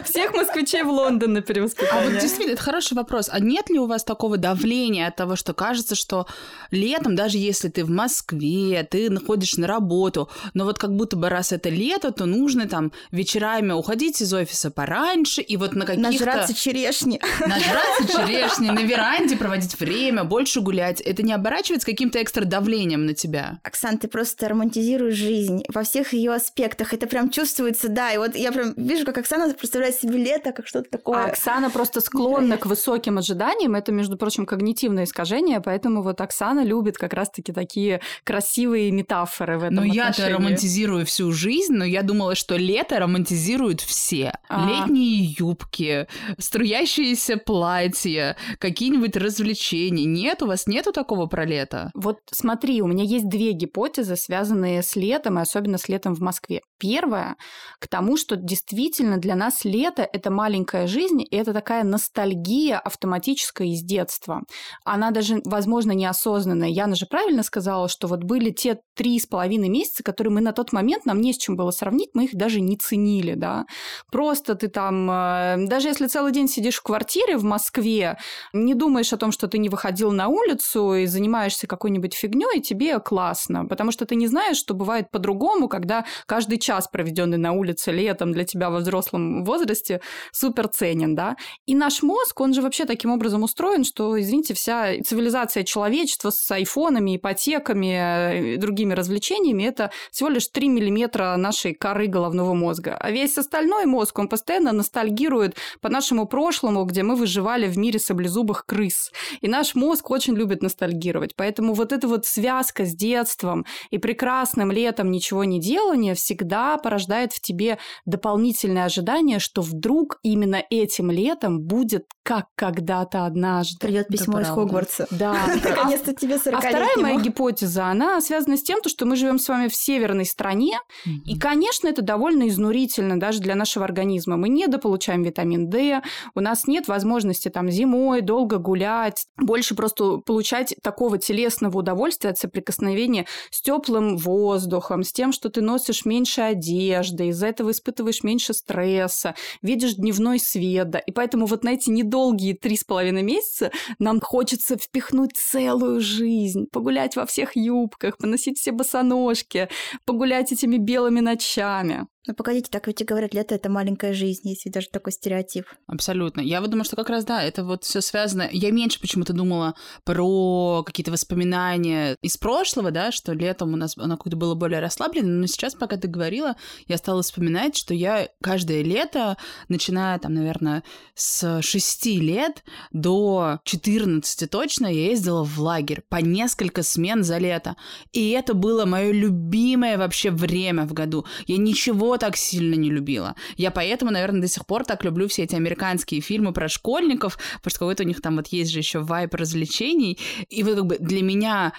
Всех 0.03 0.33
москвичей 0.33 0.83
в 0.83 0.89
Лондон 0.89 1.33
на 1.33 1.41
перевоспитание. 1.41 2.07
А 2.07 2.09
вот 2.09 2.19
действительно, 2.19 2.53
это 2.53 2.63
хороший 2.63 2.93
вопрос. 2.93 3.29
А 3.31 3.39
нет 3.39 3.69
ли 3.69 3.79
у 3.79 3.85
вас 3.85 4.03
такого 4.11 4.37
давления 4.37 5.07
от 5.07 5.15
того, 5.15 5.35
что 5.35 5.53
кажется, 5.53 5.95
что 5.95 6.27
летом, 6.69 7.15
даже 7.15 7.37
если 7.37 7.69
ты 7.69 7.83
в 7.83 7.89
Москве, 7.89 8.87
ты 8.89 9.09
находишь 9.09 9.57
на 9.57 9.67
работу, 9.67 10.29
но 10.53 10.65
вот 10.65 10.77
как 10.77 10.95
будто 10.95 11.15
бы 11.15 11.29
раз 11.29 11.51
это 11.51 11.69
лето, 11.69 12.11
то 12.11 12.25
нужно 12.25 12.67
там 12.67 12.91
вечерами 13.11 13.71
уходить 13.71 14.21
из 14.21 14.33
офиса 14.33 14.69
пораньше 14.69 15.41
и 15.41 15.57
вот 15.57 15.73
на 15.73 15.85
каких-то... 15.85 16.11
Нажраться 16.11 16.53
черешни. 16.53 17.19
Нажраться 17.39 18.07
черешни, 18.27 18.69
на 18.69 18.81
веранде 18.81 19.35
проводить 19.37 19.79
время, 19.79 20.23
больше 20.23 20.61
гулять. 20.61 21.01
Это 21.01 21.23
не 21.23 21.33
оборачивается 21.33 21.85
каким-то 21.85 22.21
экстра 22.21 22.45
давлением 22.45 23.05
на 23.05 23.13
тебя? 23.13 23.59
Оксан, 23.63 23.97
ты 23.97 24.07
просто 24.07 24.49
романтизируешь 24.49 25.15
жизнь 25.15 25.63
во 25.69 25.83
всех 25.83 26.13
ее 26.13 26.33
аспектах. 26.33 26.93
Это 26.93 27.07
прям 27.07 27.29
чувствуется, 27.29 27.89
да. 27.89 28.11
И 28.11 28.17
вот 28.17 28.35
я 28.35 28.51
прям 28.51 28.73
вижу, 28.75 29.05
как 29.05 29.17
Оксана 29.17 29.53
представляет 29.53 29.95
себе 29.95 30.17
лето, 30.17 30.51
как 30.51 30.67
что-то 30.67 30.89
такое. 30.89 31.23
А 31.23 31.25
Оксана 31.27 31.69
просто 31.69 32.01
склонна 32.01 32.57
к 32.57 32.65
высоким 32.65 33.17
ожиданиям. 33.17 33.75
Это 33.75 33.90
между 33.93 34.17
прочим, 34.17 34.45
когнитивное 34.45 35.05
искажение, 35.05 35.61
поэтому 35.61 36.01
вот 36.01 36.21
Оксана 36.21 36.63
любит 36.63 36.97
как 36.97 37.13
раз-таки 37.13 37.51
такие 37.51 38.01
красивые 38.23 38.91
метафоры 38.91 39.57
в 39.57 39.63
этом 39.63 39.75
Ну, 39.75 39.83
я-то 39.83 40.29
романтизирую 40.29 41.05
всю 41.05 41.31
жизнь, 41.31 41.73
но 41.73 41.85
я 41.85 42.03
думала, 42.03 42.35
что 42.35 42.55
лето 42.55 42.99
романтизируют 42.99 43.81
все. 43.81 44.33
А. 44.49 44.67
Летние 44.67 45.35
юбки, 45.37 46.07
струящиеся 46.37 47.37
платья, 47.37 48.35
какие-нибудь 48.59 49.15
развлечения. 49.15 50.05
Нет, 50.05 50.41
у 50.41 50.47
вас 50.47 50.67
нету 50.67 50.91
такого 50.91 51.25
про 51.27 51.45
лето? 51.45 51.91
Вот 51.93 52.17
смотри, 52.31 52.81
у 52.81 52.87
меня 52.87 53.03
есть 53.03 53.27
две 53.27 53.51
гипотезы, 53.51 54.15
связанные 54.15 54.83
с 54.83 54.95
летом, 54.95 55.39
и 55.39 55.41
особенно 55.41 55.77
с 55.77 55.87
летом 55.89 56.15
в 56.15 56.19
Москве. 56.19 56.61
Первая 56.79 57.35
к 57.79 57.87
тому, 57.87 58.17
что 58.17 58.35
действительно 58.35 59.17
для 59.17 59.35
нас 59.35 59.63
лето— 59.65 60.07
это 60.13 60.31
маленькая 60.31 60.87
жизнь, 60.87 61.21
и 61.21 61.35
это 61.35 61.53
такая 61.53 61.83
ностальгия 61.83 62.79
автоматическая 62.79 63.67
из 63.81 63.83
детства. 63.83 64.41
Она 64.85 65.11
даже, 65.11 65.41
возможно, 65.45 65.91
неосознанная. 65.91 66.69
Яна 66.69 66.95
же 66.95 67.05
правильно 67.05 67.43
сказала, 67.43 67.87
что 67.87 68.07
вот 68.07 68.23
были 68.23 68.51
те 68.51 68.79
три 68.95 69.19
с 69.19 69.25
половиной 69.25 69.69
месяца, 69.69 70.03
которые 70.03 70.31
мы 70.31 70.41
на 70.41 70.53
тот 70.53 70.73
момент, 70.73 71.05
нам 71.05 71.21
не 71.21 71.33
с 71.33 71.37
чем 71.37 71.55
было 71.55 71.71
сравнить, 71.71 72.11
мы 72.13 72.25
их 72.25 72.35
даже 72.35 72.61
не 72.61 72.77
ценили, 72.77 73.33
да. 73.35 73.65
Просто 74.11 74.55
ты 74.55 74.67
там, 74.67 75.09
э, 75.09 75.55
даже 75.67 75.87
если 75.87 76.07
целый 76.07 76.31
день 76.31 76.47
сидишь 76.47 76.77
в 76.77 76.83
квартире 76.83 77.37
в 77.37 77.43
Москве, 77.43 78.17
не 78.53 78.73
думаешь 78.73 79.13
о 79.13 79.17
том, 79.17 79.31
что 79.31 79.47
ты 79.47 79.57
не 79.57 79.69
выходил 79.69 80.11
на 80.11 80.27
улицу 80.27 80.93
и 80.95 81.05
занимаешься 81.05 81.67
какой-нибудь 81.67 82.13
фигней, 82.13 82.61
тебе 82.61 82.99
классно, 82.99 83.65
потому 83.65 83.91
что 83.91 84.05
ты 84.05 84.15
не 84.15 84.27
знаешь, 84.27 84.57
что 84.57 84.73
бывает 84.73 85.09
по-другому, 85.11 85.67
когда 85.67 86.05
каждый 86.25 86.57
час, 86.57 86.87
проведенный 86.87 87.37
на 87.37 87.53
улице 87.53 87.91
летом 87.91 88.31
для 88.31 88.43
тебя 88.43 88.69
во 88.69 88.79
взрослом 88.79 89.43
возрасте, 89.43 90.01
супер 90.31 90.67
ценен, 90.67 91.15
да. 91.15 91.35
И 91.65 91.75
наш 91.75 92.03
мозг, 92.03 92.39
он 92.41 92.53
же 92.53 92.61
вообще 92.61 92.85
таким 92.85 93.11
образом 93.11 93.43
устроен, 93.43 93.70
устроен, 93.71 93.83
что, 93.83 94.19
извините, 94.19 94.53
вся 94.53 95.01
цивилизация 95.03 95.63
человечества 95.63 96.29
с 96.29 96.51
айфонами, 96.51 97.15
ипотеками 97.15 98.53
и 98.53 98.57
другими 98.57 98.93
развлечениями– 98.93 99.63
это 99.71 99.91
всего 100.11 100.29
лишь 100.29 100.47
3 100.47 100.69
миллиметра 100.69 101.35
нашей 101.37 101.73
коры 101.73 102.07
головного 102.07 102.53
мозга. 102.53 102.97
А 102.99 103.11
весь 103.11 103.37
остальной 103.37 103.85
мозг, 103.85 104.19
он 104.19 104.27
постоянно 104.27 104.71
ностальгирует 104.71 105.55
по 105.81 105.89
нашему 105.89 106.27
прошлому, 106.27 106.83
где 106.85 107.03
мы 107.03 107.15
выживали 107.15 107.67
в 107.67 107.77
мире 107.77 107.99
саблезубых 107.99 108.65
крыс. 108.65 109.11
И 109.41 109.47
наш 109.47 109.75
мозг 109.75 110.11
очень 110.11 110.35
любит 110.35 110.61
ностальгировать. 110.61 111.35
Поэтому 111.35 111.73
вот 111.73 111.91
эта 111.91 112.07
вот 112.07 112.25
связка 112.25 112.85
с 112.85 112.93
детством 112.93 113.65
и 113.89 113.97
прекрасным 113.97 114.71
летом 114.71 115.11
ничего 115.11 115.43
не 115.43 115.59
делания 115.59 116.15
всегда 116.15 116.77
порождает 116.77 117.33
в 117.33 117.41
тебе 117.41 117.77
дополнительное 118.05 118.85
ожидание, 118.85 119.39
что 119.39 119.61
вдруг 119.61 120.19
именно 120.23 120.63
этим 120.69 121.11
летом 121.11 121.61
будет 121.61 122.05
как 122.23 122.45
когда-то 122.55 123.25
однажды 123.25 123.60
однажды. 123.61 123.79
Придет 123.79 124.07
письмо 124.07 124.41
из 124.41 124.47
Хогвартса. 124.47 125.07
Да. 125.11 125.35
Наконец-то 125.63 126.13
тебе 126.13 126.37
40 126.37 126.55
А 126.55 126.67
вторая 126.67 126.97
моя 126.97 127.19
гипотеза, 127.19 127.85
она 127.85 128.21
связана 128.21 128.57
с 128.57 128.63
тем, 128.63 128.79
что 128.85 129.05
мы 129.05 129.15
живем 129.15 129.39
с 129.39 129.47
вами 129.47 129.67
в 129.67 129.75
северной 129.75 130.25
стране, 130.25 130.79
и, 131.25 131.37
конечно, 131.37 131.87
это 131.87 132.01
довольно 132.01 132.47
изнурительно 132.47 133.19
даже 133.19 133.39
для 133.39 133.55
нашего 133.55 133.85
организма. 133.85 134.37
Мы 134.37 134.49
недополучаем 134.49 135.23
витамин 135.23 135.69
D, 135.69 136.01
у 136.35 136.39
нас 136.39 136.67
нет 136.67 136.87
возможности 136.87 137.49
там 137.49 137.69
зимой 137.69 138.21
долго 138.21 138.57
гулять, 138.57 139.25
больше 139.37 139.75
просто 139.75 140.17
получать 140.17 140.75
такого 140.81 141.17
телесного 141.17 141.79
удовольствия 141.79 142.31
от 142.31 142.37
соприкосновения 142.37 143.25
с 143.49 143.61
теплым 143.61 144.17
воздухом, 144.17 145.03
с 145.03 145.11
тем, 145.11 145.31
что 145.31 145.49
ты 145.49 145.61
носишь 145.61 146.05
меньше 146.05 146.41
одежды, 146.41 147.27
из-за 147.27 147.47
этого 147.47 147.71
испытываешь 147.71 148.23
меньше 148.23 148.53
стресса, 148.53 149.35
видишь 149.61 149.95
дневной 149.95 150.39
свет, 150.39 150.89
да, 150.89 150.99
и 150.99 151.11
поэтому 151.11 151.45
вот 151.45 151.63
на 151.63 151.73
эти 151.73 151.89
недолгие 151.89 152.55
три 152.55 152.75
с 152.75 152.83
половиной 152.83 153.23
месяца 153.23 153.50
месяца 153.51 153.71
нам 153.99 154.19
хочется 154.21 154.77
впихнуть 154.77 155.35
целую 155.35 155.99
жизнь, 156.01 156.65
погулять 156.71 157.15
во 157.15 157.25
всех 157.25 157.55
юбках, 157.55 158.17
поносить 158.17 158.59
все 158.59 158.71
босоножки, 158.71 159.69
погулять 160.05 160.51
этими 160.51 160.77
белыми 160.77 161.19
ночами. 161.19 162.07
Ну, 162.27 162.35
погодите, 162.35 162.69
так 162.69 162.85
ведь 162.85 163.01
и 163.01 163.03
говорят, 163.03 163.33
лето— 163.33 163.55
это 163.55 163.67
маленькая 163.67 164.13
жизнь, 164.13 164.47
если 164.47 164.69
даже 164.69 164.89
такой 164.89 165.11
стереотип. 165.11 165.65
Абсолютно. 165.87 166.41
Я 166.41 166.61
вот 166.61 166.69
думаю, 166.69 166.85
что 166.85 166.95
как 166.95 167.09
раз, 167.09 167.25
да, 167.25 167.41
это 167.41 167.63
вот 167.63 167.83
все 167.83 167.99
связано. 167.99 168.47
Я 168.51 168.69
меньше 168.69 169.01
почему-то 169.01 169.33
думала 169.33 169.73
про 170.03 170.83
какие-то 170.85 171.11
воспоминания 171.11 172.15
из 172.21 172.37
прошлого, 172.37 172.91
да, 172.91 173.11
что 173.11 173.33
летом 173.33 173.73
у 173.73 173.75
нас 173.75 173.97
оно 173.97 174.17
как-то 174.17 174.37
было 174.37 174.53
более 174.53 174.81
расслаблено, 174.81 175.29
но 175.29 175.47
сейчас, 175.47 175.73
пока 175.73 175.97
ты 175.97 176.07
говорила, 176.07 176.55
я 176.87 176.97
стала 176.97 177.23
вспоминать, 177.23 177.75
что 177.75 177.95
я 177.95 178.29
каждое 178.39 178.83
лето, 178.83 179.37
начиная 179.67 180.19
там, 180.19 180.35
наверное, 180.35 180.83
с 181.15 181.61
6 181.63 182.05
лет 182.05 182.63
до 182.91 183.59
14 183.63 184.47
точно, 184.47 184.85
я 184.85 185.07
ездила 185.07 185.43
в 185.43 185.59
лагерь 185.59 186.03
по 186.07 186.17
несколько 186.17 186.83
смен 186.83 187.23
за 187.23 187.39
лето. 187.39 187.77
И 188.11 188.29
это 188.29 188.53
было 188.53 188.85
мое 188.85 189.11
любимое 189.11 189.97
вообще 189.97 190.29
время 190.29 190.85
в 190.85 190.93
году. 190.93 191.25
Я 191.47 191.57
ничего 191.57 192.10
так 192.17 192.37
сильно 192.37 192.75
не 192.75 192.89
любила. 192.89 193.35
Я 193.57 193.71
поэтому, 193.71 194.11
наверное, 194.11 194.41
до 194.41 194.47
сих 194.47 194.65
пор 194.65 194.85
так 194.85 195.03
люблю 195.03 195.27
все 195.27 195.43
эти 195.43 195.55
американские 195.55 196.21
фильмы 196.21 196.53
про 196.53 196.67
школьников, 196.69 197.37
потому 197.57 197.69
что 197.71 197.79
какой-то 197.79 198.03
у 198.03 198.07
них 198.07 198.21
там 198.21 198.37
вот 198.37 198.47
есть 198.47 198.71
же 198.71 198.79
еще 198.79 198.99
вайп 198.99 199.35
развлечений. 199.35 200.17
И 200.49 200.63
вот 200.63 200.75
как 200.75 200.85
бы 200.85 200.97
для 200.99 201.21
меня 201.21 201.73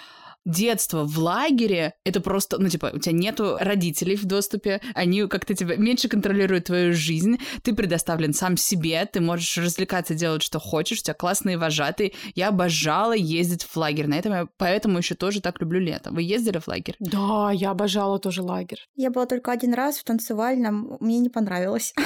детство 0.45 1.05
в 1.05 1.19
лагере, 1.19 1.95
это 2.05 2.21
просто, 2.21 2.59
ну, 2.59 2.69
типа, 2.69 2.93
у 2.95 2.99
тебя 2.99 3.13
нету 3.13 3.57
родителей 3.61 4.17
в 4.17 4.25
доступе, 4.25 4.81
они 4.95 5.27
как-то 5.27 5.55
тебя 5.55 5.77
меньше 5.77 6.09
контролируют 6.09 6.67
твою 6.67 6.93
жизнь, 6.95 7.39
ты 7.63 7.75
предоставлен 7.75 8.33
сам 8.33 8.57
себе, 8.57 9.07
ты 9.07 9.21
можешь 9.21 9.59
развлекаться, 9.59 10.15
делать, 10.15 10.43
что 10.43 10.59
хочешь, 10.59 11.01
у 11.01 11.03
тебя 11.03 11.15
классные 11.15 11.59
вожатые. 11.59 12.13
Я 12.35 12.49
обожала 12.49 13.13
ездить 13.13 13.65
в 13.65 13.77
лагерь, 13.77 14.07
на 14.07 14.19
этом 14.19 14.33
я 14.33 14.47
поэтому 14.57 14.99
еще 14.99 15.15
тоже 15.15 15.41
так 15.41 15.61
люблю 15.61 15.81
лето. 15.81 16.11
Вы 16.11 16.23
ездили 16.23 16.59
в 16.59 16.69
лагерь? 16.69 16.97
Да, 16.99 17.51
я 17.53 17.71
обожала 17.71 18.19
тоже 18.19 18.43
лагерь. 18.43 18.81
Я 18.97 19.11
была 19.11 19.27
только 19.27 19.53
один 19.53 19.75
раз 19.75 19.99
в 19.99 20.05
танцевальном, 20.05 20.97
мне 21.01 21.19
не 21.19 21.29
понравилось. 21.29 21.95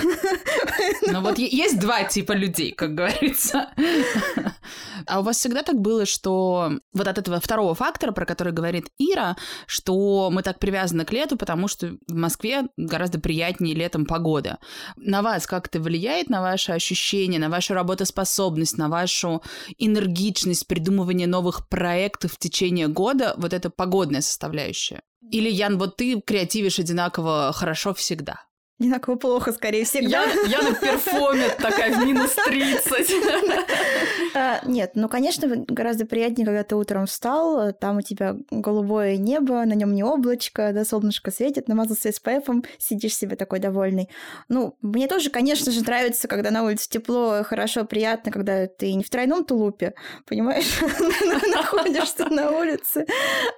Ну 1.08 1.20
вот 1.20 1.38
есть 1.38 1.78
два 1.78 2.04
типа 2.04 2.32
людей, 2.32 2.72
как 2.72 2.94
говорится. 2.94 3.70
А 5.06 5.20
у 5.20 5.22
вас 5.22 5.36
всегда 5.36 5.62
так 5.62 5.80
было, 5.80 6.04
что 6.04 6.72
вот 6.92 7.06
от 7.06 7.18
этого 7.18 7.40
второго 7.40 7.74
фактора, 7.74 8.10
про 8.10 8.25
который 8.26 8.52
говорит 8.52 8.88
Ира, 8.98 9.36
что 9.66 10.30
мы 10.30 10.42
так 10.42 10.58
привязаны 10.58 11.04
к 11.04 11.12
лету, 11.12 11.36
потому 11.36 11.68
что 11.68 11.96
в 12.06 12.14
Москве 12.14 12.64
гораздо 12.76 13.18
приятнее 13.20 13.74
летом 13.74 14.04
погода. 14.04 14.58
На 14.96 15.22
вас 15.22 15.46
как 15.46 15.68
это 15.68 15.80
влияет, 15.80 16.28
на 16.28 16.42
ваше 16.42 16.72
ощущение, 16.72 17.40
на 17.40 17.48
вашу 17.48 17.74
работоспособность, 17.74 18.78
на 18.78 18.88
вашу 18.88 19.42
энергичность, 19.78 20.66
придумывание 20.66 21.26
новых 21.26 21.68
проектов 21.68 22.32
в 22.32 22.38
течение 22.38 22.88
года, 22.88 23.34
вот 23.38 23.52
эта 23.52 23.70
погодная 23.70 24.20
составляющая? 24.20 25.02
Или, 25.30 25.50
Ян, 25.50 25.78
вот 25.78 25.96
ты 25.96 26.20
креативишь 26.20 26.78
одинаково 26.78 27.52
хорошо 27.52 27.94
всегда? 27.94 28.44
Одинаково 28.78 29.16
плохо, 29.16 29.52
скорее 29.52 29.84
всего. 29.86 30.06
Я, 30.06 30.26
я 30.46 30.60
на 30.60 30.74
перформе 30.74 31.48
такая 31.58 31.94
в 31.94 32.04
минус 32.04 32.34
30. 32.46 33.10
А, 34.34 34.60
нет, 34.66 34.90
ну, 34.94 35.08
конечно, 35.08 35.64
гораздо 35.66 36.04
приятнее, 36.04 36.44
когда 36.44 36.62
ты 36.62 36.76
утром 36.76 37.06
встал, 37.06 37.72
там 37.72 37.96
у 37.98 38.00
тебя 38.02 38.36
голубое 38.50 39.16
небо, 39.16 39.64
на 39.64 39.72
нем 39.72 39.94
не 39.94 40.04
облачко, 40.04 40.72
да, 40.74 40.84
солнышко 40.84 41.30
светит, 41.30 41.68
намазался 41.68 42.10
SPF, 42.10 42.66
сидишь 42.76 43.16
себе 43.16 43.36
такой 43.36 43.60
довольный. 43.60 44.10
Ну, 44.50 44.76
мне 44.82 45.08
тоже, 45.08 45.30
конечно 45.30 45.72
же, 45.72 45.80
нравится, 45.82 46.28
когда 46.28 46.50
на 46.50 46.62
улице 46.62 46.90
тепло, 46.90 47.42
хорошо, 47.44 47.86
приятно, 47.86 48.30
когда 48.30 48.66
ты 48.66 48.92
не 48.92 49.02
в 49.02 49.08
тройном 49.08 49.46
тулупе, 49.46 49.94
понимаешь, 50.26 50.80
находишься 51.54 52.28
на 52.28 52.50
улице, 52.50 53.06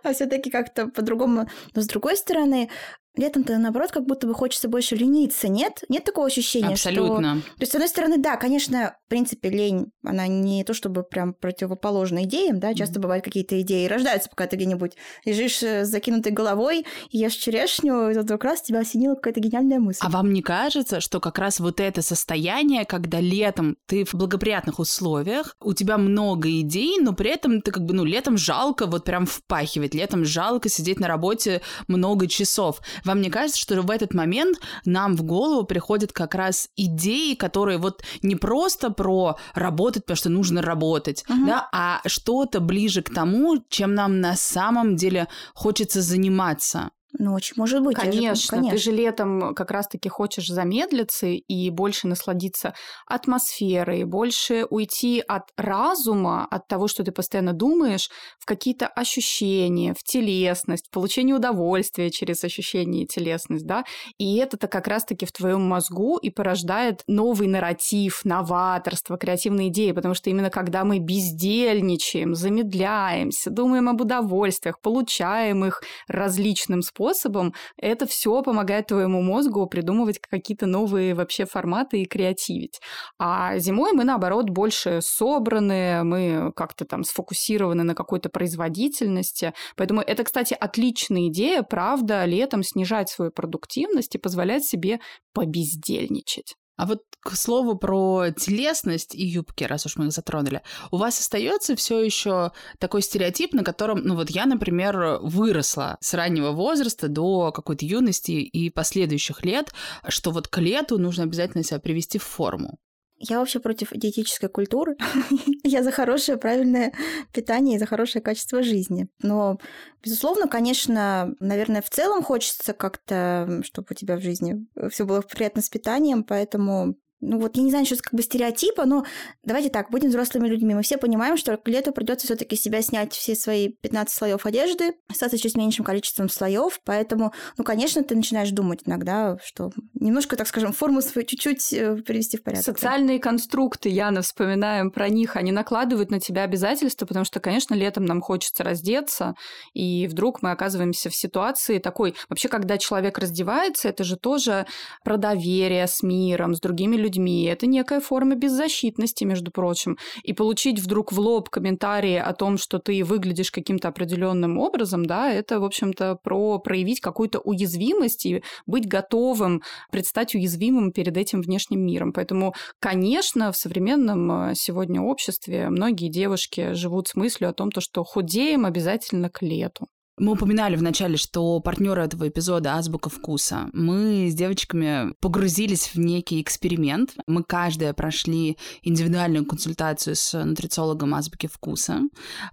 а 0.05 0.13
все 0.13 0.27
таки 0.27 0.49
как-то 0.49 0.87
по-другому. 0.87 1.49
Но, 1.75 1.83
с 1.83 1.87
другой 1.87 2.17
стороны, 2.17 2.71
Летом-то, 3.19 3.59
наоборот, 3.59 3.91
как 3.91 4.07
будто 4.07 4.29
бы 4.29 4.35
хочется 4.35 4.69
больше 4.69 4.95
лениться, 4.95 5.49
нет? 5.49 5.83
Нет 5.89 6.05
такого 6.05 6.29
ощущения, 6.29 6.69
Абсолютно. 6.69 7.41
что... 7.41 7.49
То 7.57 7.61
есть, 7.61 7.73
с 7.73 7.75
одной 7.75 7.89
стороны, 7.89 8.19
да, 8.19 8.37
конечно, 8.37 8.95
в 9.07 9.09
принципе, 9.09 9.51
лень, 9.51 9.91
она 10.05 10.29
не 10.29 10.63
то 10.63 10.73
чтобы 10.73 11.03
прям 11.03 11.35
противоположна 11.35 12.25
идеям, 12.25 12.61
да, 12.61 12.75
часто 12.75 12.99
mm-hmm. 12.99 13.03
бывают 13.03 13.25
какие-то 13.25 13.61
идеи 13.61 13.87
рождаются, 13.87 14.31
пока 14.31 14.47
ты 14.47 14.55
где-нибудь 14.55 14.93
лежишь 15.25 15.61
с 15.63 15.87
закинутой 15.87 16.31
головой, 16.31 16.87
ешь 17.11 17.35
черешню, 17.35 18.11
и 18.11 18.19
вдруг 18.19 18.45
раз 18.45 18.63
тебя 18.63 18.81
осенила 18.81 19.17
какая-то 19.17 19.41
гениальная 19.41 19.81
мысль. 19.81 19.99
А 20.03 20.11
вам 20.11 20.33
не 20.33 20.43
кажется, 20.43 21.01
что 21.01 21.19
как 21.19 21.39
раз 21.39 21.59
вот 21.59 21.81
это 21.81 22.03
состояние, 22.03 22.85
когда 22.85 23.19
летом 23.19 23.77
ты 23.87 24.05
в 24.05 24.15
благоприятных 24.15 24.79
условиях, 24.79 25.57
у 25.61 25.75
тебя 25.75 25.99
много 25.99 26.49
идей, 26.61 26.99
но 27.01 27.15
при 27.15 27.31
этом 27.31 27.63
ты 27.63 27.73
как 27.73 27.85
бы, 27.85 27.95
ну, 27.95 28.05
летом 28.05 28.39
жалко 28.39 28.87
вот 28.87 29.05
прям 29.05 29.27
впахивать, 29.27 29.95
летом 29.95 30.25
жалко 30.25 30.69
сидеть 30.69 31.01
на 31.01 31.09
работе 31.09 31.63
много 31.89 32.29
часов. 32.29 32.81
Вам 33.09 33.23
не 33.23 33.31
кажется, 33.31 33.59
что 33.59 33.81
в 33.81 33.91
этот 33.91 34.13
момент 34.13 34.59
нам 34.85 35.17
в 35.17 35.23
голову 35.23 35.65
приходят 35.65 36.13
как 36.13 36.35
раз 36.35 36.69
идеи, 36.77 37.35
которые 37.35 37.79
вот 37.79 38.03
не 38.21 38.37
просто 38.37 38.91
про 38.91 39.37
работать, 39.55 40.05
потому 40.05 40.17
что 40.17 40.29
нужно 40.29 40.61
работать, 40.61 41.25
uh-huh. 41.27 41.47
да, 41.47 41.69
а 41.73 42.01
что-то 42.07 42.61
ближе 42.61 43.01
к 43.03 43.13
тому, 43.13 43.65
чем 43.71 43.95
нам 43.95 44.21
на 44.21 44.37
самом 44.37 44.97
деле 44.97 45.27
хочется 45.55 46.03
заниматься? 46.03 46.91
Ну, 47.19 47.33
очень 47.35 47.55
может 47.57 47.83
быть. 47.83 47.97
Конечно, 47.97 48.35
же, 48.35 48.49
конечно. 48.49 48.71
Ты 48.71 48.77
же 48.77 48.93
летом 48.93 49.55
как 49.55 49.71
раз-таки 49.71 50.11
хочешь 50.11 50.49
замедлиться 50.49 51.27
и 51.27 51.71
больше 51.71 52.07
насладиться 52.07 52.75
атмосферой, 53.07 54.05
больше 54.05 54.67
уйти 54.69 55.23
от 55.27 55.45
разума, 55.57 56.47
от 56.51 56.69
того, 56.69 56.87
что 56.87 57.05
ты 57.05 57.13
постоянно 57.13 57.55
думаешь, 57.55 58.11
в 58.39 58.45
какие-то 58.45 58.87
ощущения, 58.89 59.95
в 59.95 60.05
телесность, 60.05 60.89
в 60.89 60.91
получение 60.91 61.35
удовольствия 61.35 62.11
через 62.11 62.45
ощущение 62.45 63.05
и 63.05 63.07
телесность, 63.07 63.67
да. 63.67 63.85
И 64.19 64.37
это-то 64.37 64.69
как 64.69 64.87
раз-таки 64.87 65.25
в 65.25 65.33
твоем 65.33 65.63
мозгу 65.63 66.19
и 66.19 66.29
порождает 66.29 67.03
новый 67.07 67.49
нарратив, 67.49 68.21
новаторство, 68.25 69.17
креативные 69.17 69.69
идеи, 69.69 69.93
потому 69.93 70.13
что 70.13 70.29
именно 70.29 70.51
когда 70.51 70.85
мы 70.85 70.99
бездельничаем, 70.99 72.35
замедляемся, 72.35 73.51
думаем 73.51 73.89
об 73.89 74.03
удовольствиях, 74.03 74.79
получаем 74.83 75.65
их 75.65 75.83
различным 76.07 76.83
способом, 76.83 76.98
способом, 76.99 77.55
это 77.77 78.07
все 78.07 78.43
помогает 78.43 78.89
твоему 78.89 79.23
мозгу 79.23 79.67
придумывать 79.67 80.19
какие-то 80.19 80.67
новые 80.67 81.15
вообще 81.15 81.45
форматы 81.47 82.03
и 82.03 82.07
креативить. 82.07 82.81
А 83.19 83.59
зимой 83.59 83.93
мы, 83.93 84.03
наоборот, 84.05 84.51
больше 84.51 84.99
собраны, 85.01 86.03
мы 86.03 86.53
как-то 86.57 86.85
там 86.85 87.05
сфокусированы 87.05 87.85
на 87.85 87.95
какой-то 87.95 88.29
производительности. 88.29 89.53
Поэтому 89.77 90.01
это, 90.01 90.25
кстати, 90.25 90.57
отличная 90.59 91.29
идея, 91.29 91.63
правда, 91.63 92.25
летом 92.25 92.65
снижать 92.65 93.09
свою 93.09 93.31
продуктивность 93.31 94.17
и 94.17 94.19
позволять 94.19 94.65
себе 94.65 94.99
побездельничать. 95.33 96.57
А 96.79 96.87
вот 96.87 97.03
к 97.21 97.35
слову 97.35 97.77
про 97.77 98.31
телесность 98.31 99.13
и 99.13 99.27
юбки, 99.27 99.65
раз 99.65 99.85
уж 99.85 99.97
мы 99.97 100.07
их 100.07 100.13
затронули, 100.13 100.63
у 100.93 100.97
вас 100.97 101.19
остается 101.19 101.75
все 101.75 102.01
еще 102.01 102.53
такой 102.79 103.03
стереотип, 103.03 103.53
на 103.53 103.65
котором, 103.65 103.99
ну 104.05 104.15
вот 104.15 104.31
я, 104.31 104.47
например, 104.47 105.19
выросла 105.21 105.99
с 106.01 106.15
раннего 106.15 106.53
возраста 106.53 107.09
до 107.09 107.51
какой-то 107.51 107.85
юности 107.85 108.31
и 108.31 108.71
последующих 108.71 109.45
лет, 109.45 109.73
что 110.07 110.31
вот 110.31 110.47
к 110.47 110.59
лету 110.59 110.99
нужно 110.99 111.25
обязательно 111.25 111.65
себя 111.65 111.81
привести 111.81 112.19
в 112.19 112.23
форму. 112.23 112.79
Я 113.19 113.39
вообще 113.41 113.61
против 113.61 113.91
диетической 113.93 114.49
культуры. 114.49 114.97
я 115.65 115.83
за 115.83 115.91
хорошее, 115.91 116.39
правильное 116.39 116.93
питание 117.33 117.77
и 117.77 117.79
за 117.79 117.87
хорошее 117.87 118.23
качество 118.23 118.63
жизни. 118.63 119.09
Но, 119.23 119.59
безусловно, 120.03 120.47
конечно, 120.49 121.35
наверное, 121.41 121.83
в 121.83 121.91
целом 121.91 122.23
хочется 122.23 122.73
как-то, 122.73 123.61
чтобы 123.65 123.89
у 123.91 123.95
тебя 123.95 124.17
в 124.17 124.23
жизни 124.23 124.67
все 124.91 125.05
было 125.05 125.21
приятно 125.21 125.63
с 125.63 125.69
питанием, 125.69 126.23
поэтому 126.23 126.97
ну 127.21 127.41
вот 127.41 127.57
я 127.57 127.63
не 127.63 127.71
знаю, 127.71 127.85
что 127.85 127.97
как 127.97 128.15
бы 128.15 128.23
стереотипа, 128.23 128.85
но 128.85 129.05
давайте 129.43 129.71
так, 129.71 129.91
будем 129.91 130.09
взрослыми 130.09 130.49
людьми. 130.49 130.75
Мы 130.75 130.83
все 130.83 130.99
понимаем, 130.99 131.37
что 131.37 131.57
к 131.57 131.67
лету 131.69 131.93
придется 131.93 132.27
все-таки 132.27 132.57
себя 132.57 132.81
снять 132.81 133.13
все 133.13 133.35
свои 133.35 133.71
15 133.81 134.15
слоев 134.15 134.47
одежды, 134.47 134.95
остаться 135.09 135.37
чуть 135.39 135.57
меньшим 135.57 135.85
количеством 135.85 136.29
слоев, 136.29 136.81
поэтому, 136.85 137.33
ну, 137.57 137.65
конечно, 137.65 138.03
ты 138.05 138.15
начинаешь 138.15 138.51
думать 138.51 138.83
иногда, 138.87 139.37
что 139.43 139.71
немножко, 139.95 140.37
так 140.37 140.47
скажем, 140.47 140.73
форму 140.73 141.03
свою 141.03 141.27
чуть-чуть 141.27 141.73
э, 141.73 141.97
привести 141.97 142.37
в 142.37 142.43
порядок. 142.43 142.65
Социальные 142.65 143.19
конструкты, 143.19 143.89
Яна, 143.89 144.23
вспоминаем 144.23 144.91
про 144.91 145.09
них, 145.09 145.37
они 145.37 145.51
накладывают 145.51 146.11
на 146.11 146.21
тебя 146.21 146.45
обязательства, 146.45 147.07
потому 147.07 147.25
что, 147.25 147.41
конечно, 147.41 147.75
летом 147.75 148.05
нам 148.05 148.21
хочется 148.21 148.63
раздеться, 148.63 149.35
и 149.75 150.07
вдруг 150.07 150.43
мы 150.43 150.53
оказываемся 150.53 151.11
в 151.11 151.17
ситуации 151.17 151.79
такой, 151.79 152.15
вообще, 152.29 152.49
когда 152.49 152.79
человек 152.79 153.19
раздевается, 153.19 153.89
это 153.89 154.05
же 154.05 154.17
тоже 154.17 154.67
про 155.03 155.17
доверие 155.17 155.87
с 155.87 156.03
миром, 156.03 156.55
с 156.55 156.61
другими 156.61 156.97
людьми, 156.97 157.08
людьми. 157.09 157.45
Это 157.45 157.67
некая 157.67 158.01
форма 158.01 158.35
беззащитности, 158.35 159.25
между 159.25 159.51
прочим. 159.51 159.97
И 160.23 160.33
получить 160.33 160.79
вдруг 160.79 161.13
в 161.13 161.19
лоб 161.19 161.49
комментарии 161.49 162.17
о 162.17 162.33
том, 162.35 162.59
что 162.59 162.79
ты 162.79 163.03
выглядишь 163.03 163.51
каким-то 163.51 163.89
определенным 163.89 164.59
образом, 164.59 165.07
да, 165.07 165.33
это, 165.33 165.59
в 165.59 165.65
общем-то, 165.65 166.19
про 166.23 166.59
проявить 166.59 167.01
какую-то 167.01 167.39
уязвимость 167.39 168.27
и 168.27 168.43
быть 168.67 168.87
готовым 168.87 169.63
предстать 169.91 170.35
уязвимым 170.35 170.93
перед 170.93 171.17
этим 171.17 171.41
внешним 171.41 171.81
миром. 171.87 172.13
Поэтому, 172.13 172.55
конечно, 172.79 173.51
в 173.53 173.57
современном 173.57 174.51
э, 174.51 174.55
сегодня 174.55 175.01
обществе 175.01 175.71
многие 175.71 176.09
девушки 176.11 176.75
живут 176.75 177.09
с 177.09 177.15
мыслью 177.15 177.51
о 177.51 177.55
том, 177.55 177.71
что 177.79 178.05
худеем 178.05 178.67
обязательно 178.67 179.31
к 179.31 179.43
лету. 179.43 179.87
Мы 180.21 180.33
упоминали 180.33 180.75
вначале, 180.75 181.17
что 181.17 181.61
партнеры 181.61 182.03
этого 182.03 182.29
эпизода 182.29 182.75
Азбука 182.75 183.09
вкуса. 183.09 183.71
Мы 183.73 184.29
с 184.29 184.35
девочками 184.35 185.15
погрузились 185.21 185.95
в 185.95 185.99
некий 185.99 186.43
эксперимент. 186.43 187.15
Мы 187.29 187.45
каждая 187.45 187.93
прошли 187.93 188.59
индивидуальную 188.83 189.47
консультацию 189.47 190.17
с 190.17 190.37
нутрициологом 190.45 191.15
Азбуки 191.15 191.47
вкуса. 191.47 192.01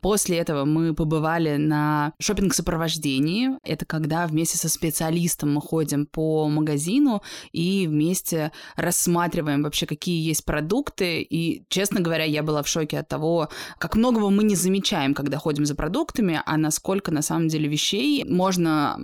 После 0.01 0.37
этого 0.37 0.65
мы 0.65 0.93
побывали 0.93 1.55
на 1.57 2.13
шопинг 2.19 2.53
сопровождении 2.53 3.49
Это 3.63 3.85
когда 3.85 4.27
вместе 4.27 4.57
со 4.57 4.69
специалистом 4.69 5.53
мы 5.53 5.61
ходим 5.61 6.05
по 6.05 6.47
магазину 6.47 7.23
и 7.51 7.87
вместе 7.87 8.51
рассматриваем 8.75 9.63
вообще, 9.63 9.87
какие 9.87 10.23
есть 10.27 10.45
продукты. 10.45 11.21
И, 11.21 11.65
честно 11.69 11.99
говоря, 11.99 12.25
я 12.25 12.43
была 12.43 12.61
в 12.61 12.67
шоке 12.67 12.99
от 12.99 13.07
того, 13.07 13.49
как 13.79 13.95
многого 13.95 14.29
мы 14.29 14.43
не 14.43 14.55
замечаем, 14.55 15.15
когда 15.15 15.39
ходим 15.39 15.65
за 15.65 15.73
продуктами, 15.73 16.41
а 16.45 16.57
насколько 16.57 17.11
на 17.11 17.23
самом 17.23 17.47
деле 17.47 17.54
деле 17.55 17.69
вещей 17.69 18.23
можно 18.25 18.99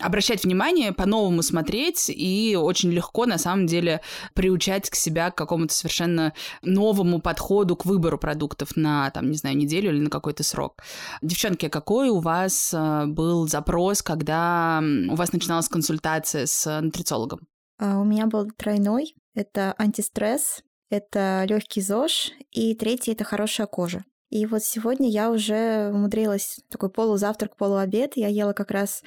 обращать 0.00 0.44
внимание, 0.44 0.92
по-новому 0.92 1.42
смотреть 1.42 2.10
и 2.10 2.56
очень 2.60 2.90
легко 2.90 3.26
на 3.26 3.38
самом 3.38 3.66
деле 3.66 4.00
приучать 4.34 4.90
к 4.90 4.94
себя 4.94 5.30
к 5.30 5.36
какому-то 5.36 5.74
совершенно 5.74 6.32
новому 6.62 7.20
подходу 7.20 7.76
к 7.76 7.84
выбору 7.84 8.18
продуктов 8.18 8.76
на, 8.76 9.10
там, 9.10 9.30
не 9.30 9.36
знаю, 9.36 9.56
неделю 9.56 9.90
или 9.90 10.00
на 10.00 10.10
какой-то 10.10 10.42
срок. 10.42 10.82
Девчонки, 11.22 11.68
какой 11.68 12.08
у 12.08 12.20
вас 12.20 12.72
э, 12.74 13.06
был 13.06 13.48
запрос, 13.48 14.02
когда 14.02 14.82
у 15.10 15.14
вас 15.14 15.32
начиналась 15.32 15.68
консультация 15.68 16.46
с 16.46 16.80
нутрициологом? 16.80 17.40
А, 17.78 17.98
у 18.00 18.04
меня 18.04 18.26
был 18.26 18.50
тройной. 18.56 19.14
Это 19.34 19.74
антистресс, 19.78 20.62
это 20.90 21.44
легкий 21.48 21.80
ЗОЖ, 21.80 22.32
и 22.50 22.74
третий 22.74 23.12
это 23.12 23.24
хорошая 23.24 23.66
кожа. 23.66 24.04
И 24.30 24.46
вот 24.46 24.62
сегодня 24.62 25.08
я 25.08 25.30
уже 25.30 25.90
умудрилась 25.92 26.60
такой 26.68 26.90
полузавтрак, 26.90 27.56
полуобед. 27.56 28.16
Я 28.16 28.28
ела 28.28 28.52
как 28.52 28.70
раз 28.70 29.02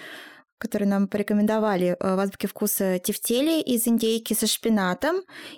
который 0.60 0.88
нам 0.88 1.08
порекомендовали 1.08 1.96
э, 2.00 2.16
в 2.16 2.20
азбуке 2.20 2.48
вкуса 2.48 3.00
тефтели 3.00 3.62
из 3.62 3.88
индейки 3.88 4.34
со 4.34 4.48
шпинатом 4.48 5.18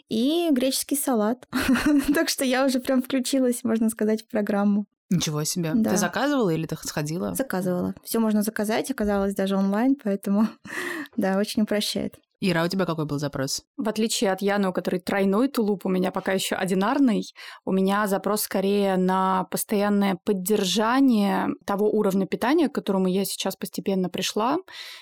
и 0.10 0.50
греческий 0.52 0.96
салат. 0.98 1.48
так 2.14 2.30
что 2.30 2.44
я 2.44 2.66
уже 2.66 2.80
прям 2.80 3.02
включилась, 3.02 3.64
можно 3.64 3.90
сказать, 3.90 4.24
в 4.24 4.28
программу. 4.28 4.88
Ничего 5.10 5.44
себе. 5.44 5.72
Да. 5.74 5.92
Ты 5.92 5.98
заказывала 5.98 6.52
или 6.52 6.68
ты 6.68 6.76
сходила? 6.76 7.34
Заказывала. 7.34 7.96
Все 8.04 8.20
можно 8.20 8.44
заказать, 8.44 8.92
оказалось 8.92 9.34
даже 9.34 9.56
онлайн, 9.56 9.96
поэтому 9.96 10.48
да, 11.18 11.38
очень 11.38 11.64
упрощает. 11.64 12.16
Ира, 12.42 12.62
а 12.62 12.66
у 12.66 12.68
тебя 12.70 12.86
какой 12.86 13.06
был 13.06 13.20
запрос? 13.20 13.64
В 13.76 13.90
отличие 13.90 14.32
от 14.32 14.42
Яны, 14.42 14.70
у 14.70 14.74
которой 14.74 15.02
тройной 15.02 15.50
тулуп, 15.50 15.86
у 15.86 15.90
меня 15.90 16.10
пока 16.12 16.32
еще 16.32 16.56
одинарный, 16.56 17.24
у 17.66 17.74
меня 17.74 18.08
запрос 18.08 18.44
скорее 18.44 18.96
на 18.96 19.44
постоянное 19.52 20.18
поддержание 20.24 21.50
того 21.66 21.90
уровня 21.90 22.28
питания, 22.28 22.70
к 22.70 22.76
которому 22.76 23.08
я 23.08 23.26
сейчас 23.26 23.58
постепенно 23.58 24.10
пришла, 24.10 24.58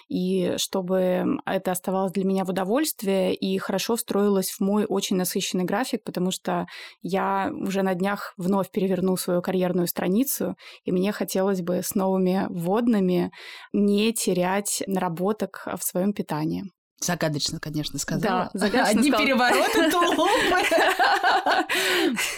и 0.07 0.55
чтобы 0.57 1.25
это 1.45 1.71
оставалось 1.71 2.13
для 2.13 2.25
меня 2.25 2.43
в 2.43 2.49
удовольствие 2.49 3.35
и 3.35 3.59
хорошо 3.59 3.97
встроилось 3.97 4.49
в 4.49 4.59
мой 4.61 4.85
очень 4.85 5.15
насыщенный 5.15 5.63
график, 5.63 6.03
потому 6.03 6.31
что 6.31 6.65
я 7.03 7.51
уже 7.53 7.83
на 7.83 7.93
днях 7.93 8.33
вновь 8.37 8.71
переверну 8.71 9.15
свою 9.15 9.43
карьерную 9.43 9.87
страницу, 9.87 10.55
и 10.85 10.91
мне 10.91 11.11
хотелось 11.11 11.61
бы 11.61 11.81
с 11.83 11.93
новыми 11.93 12.47
вводными 12.49 13.31
не 13.73 14.11
терять 14.11 14.81
наработок 14.87 15.67
в 15.77 15.83
своем 15.83 16.13
питании. 16.13 16.63
Загадочно, 16.99 17.59
конечно, 17.59 17.99
сказала. 17.99 18.49
Да, 18.53 18.59
загадочно 18.59 18.99
Одни 18.99 19.11
перевороты 19.11 19.91
тулупы. 19.91 20.31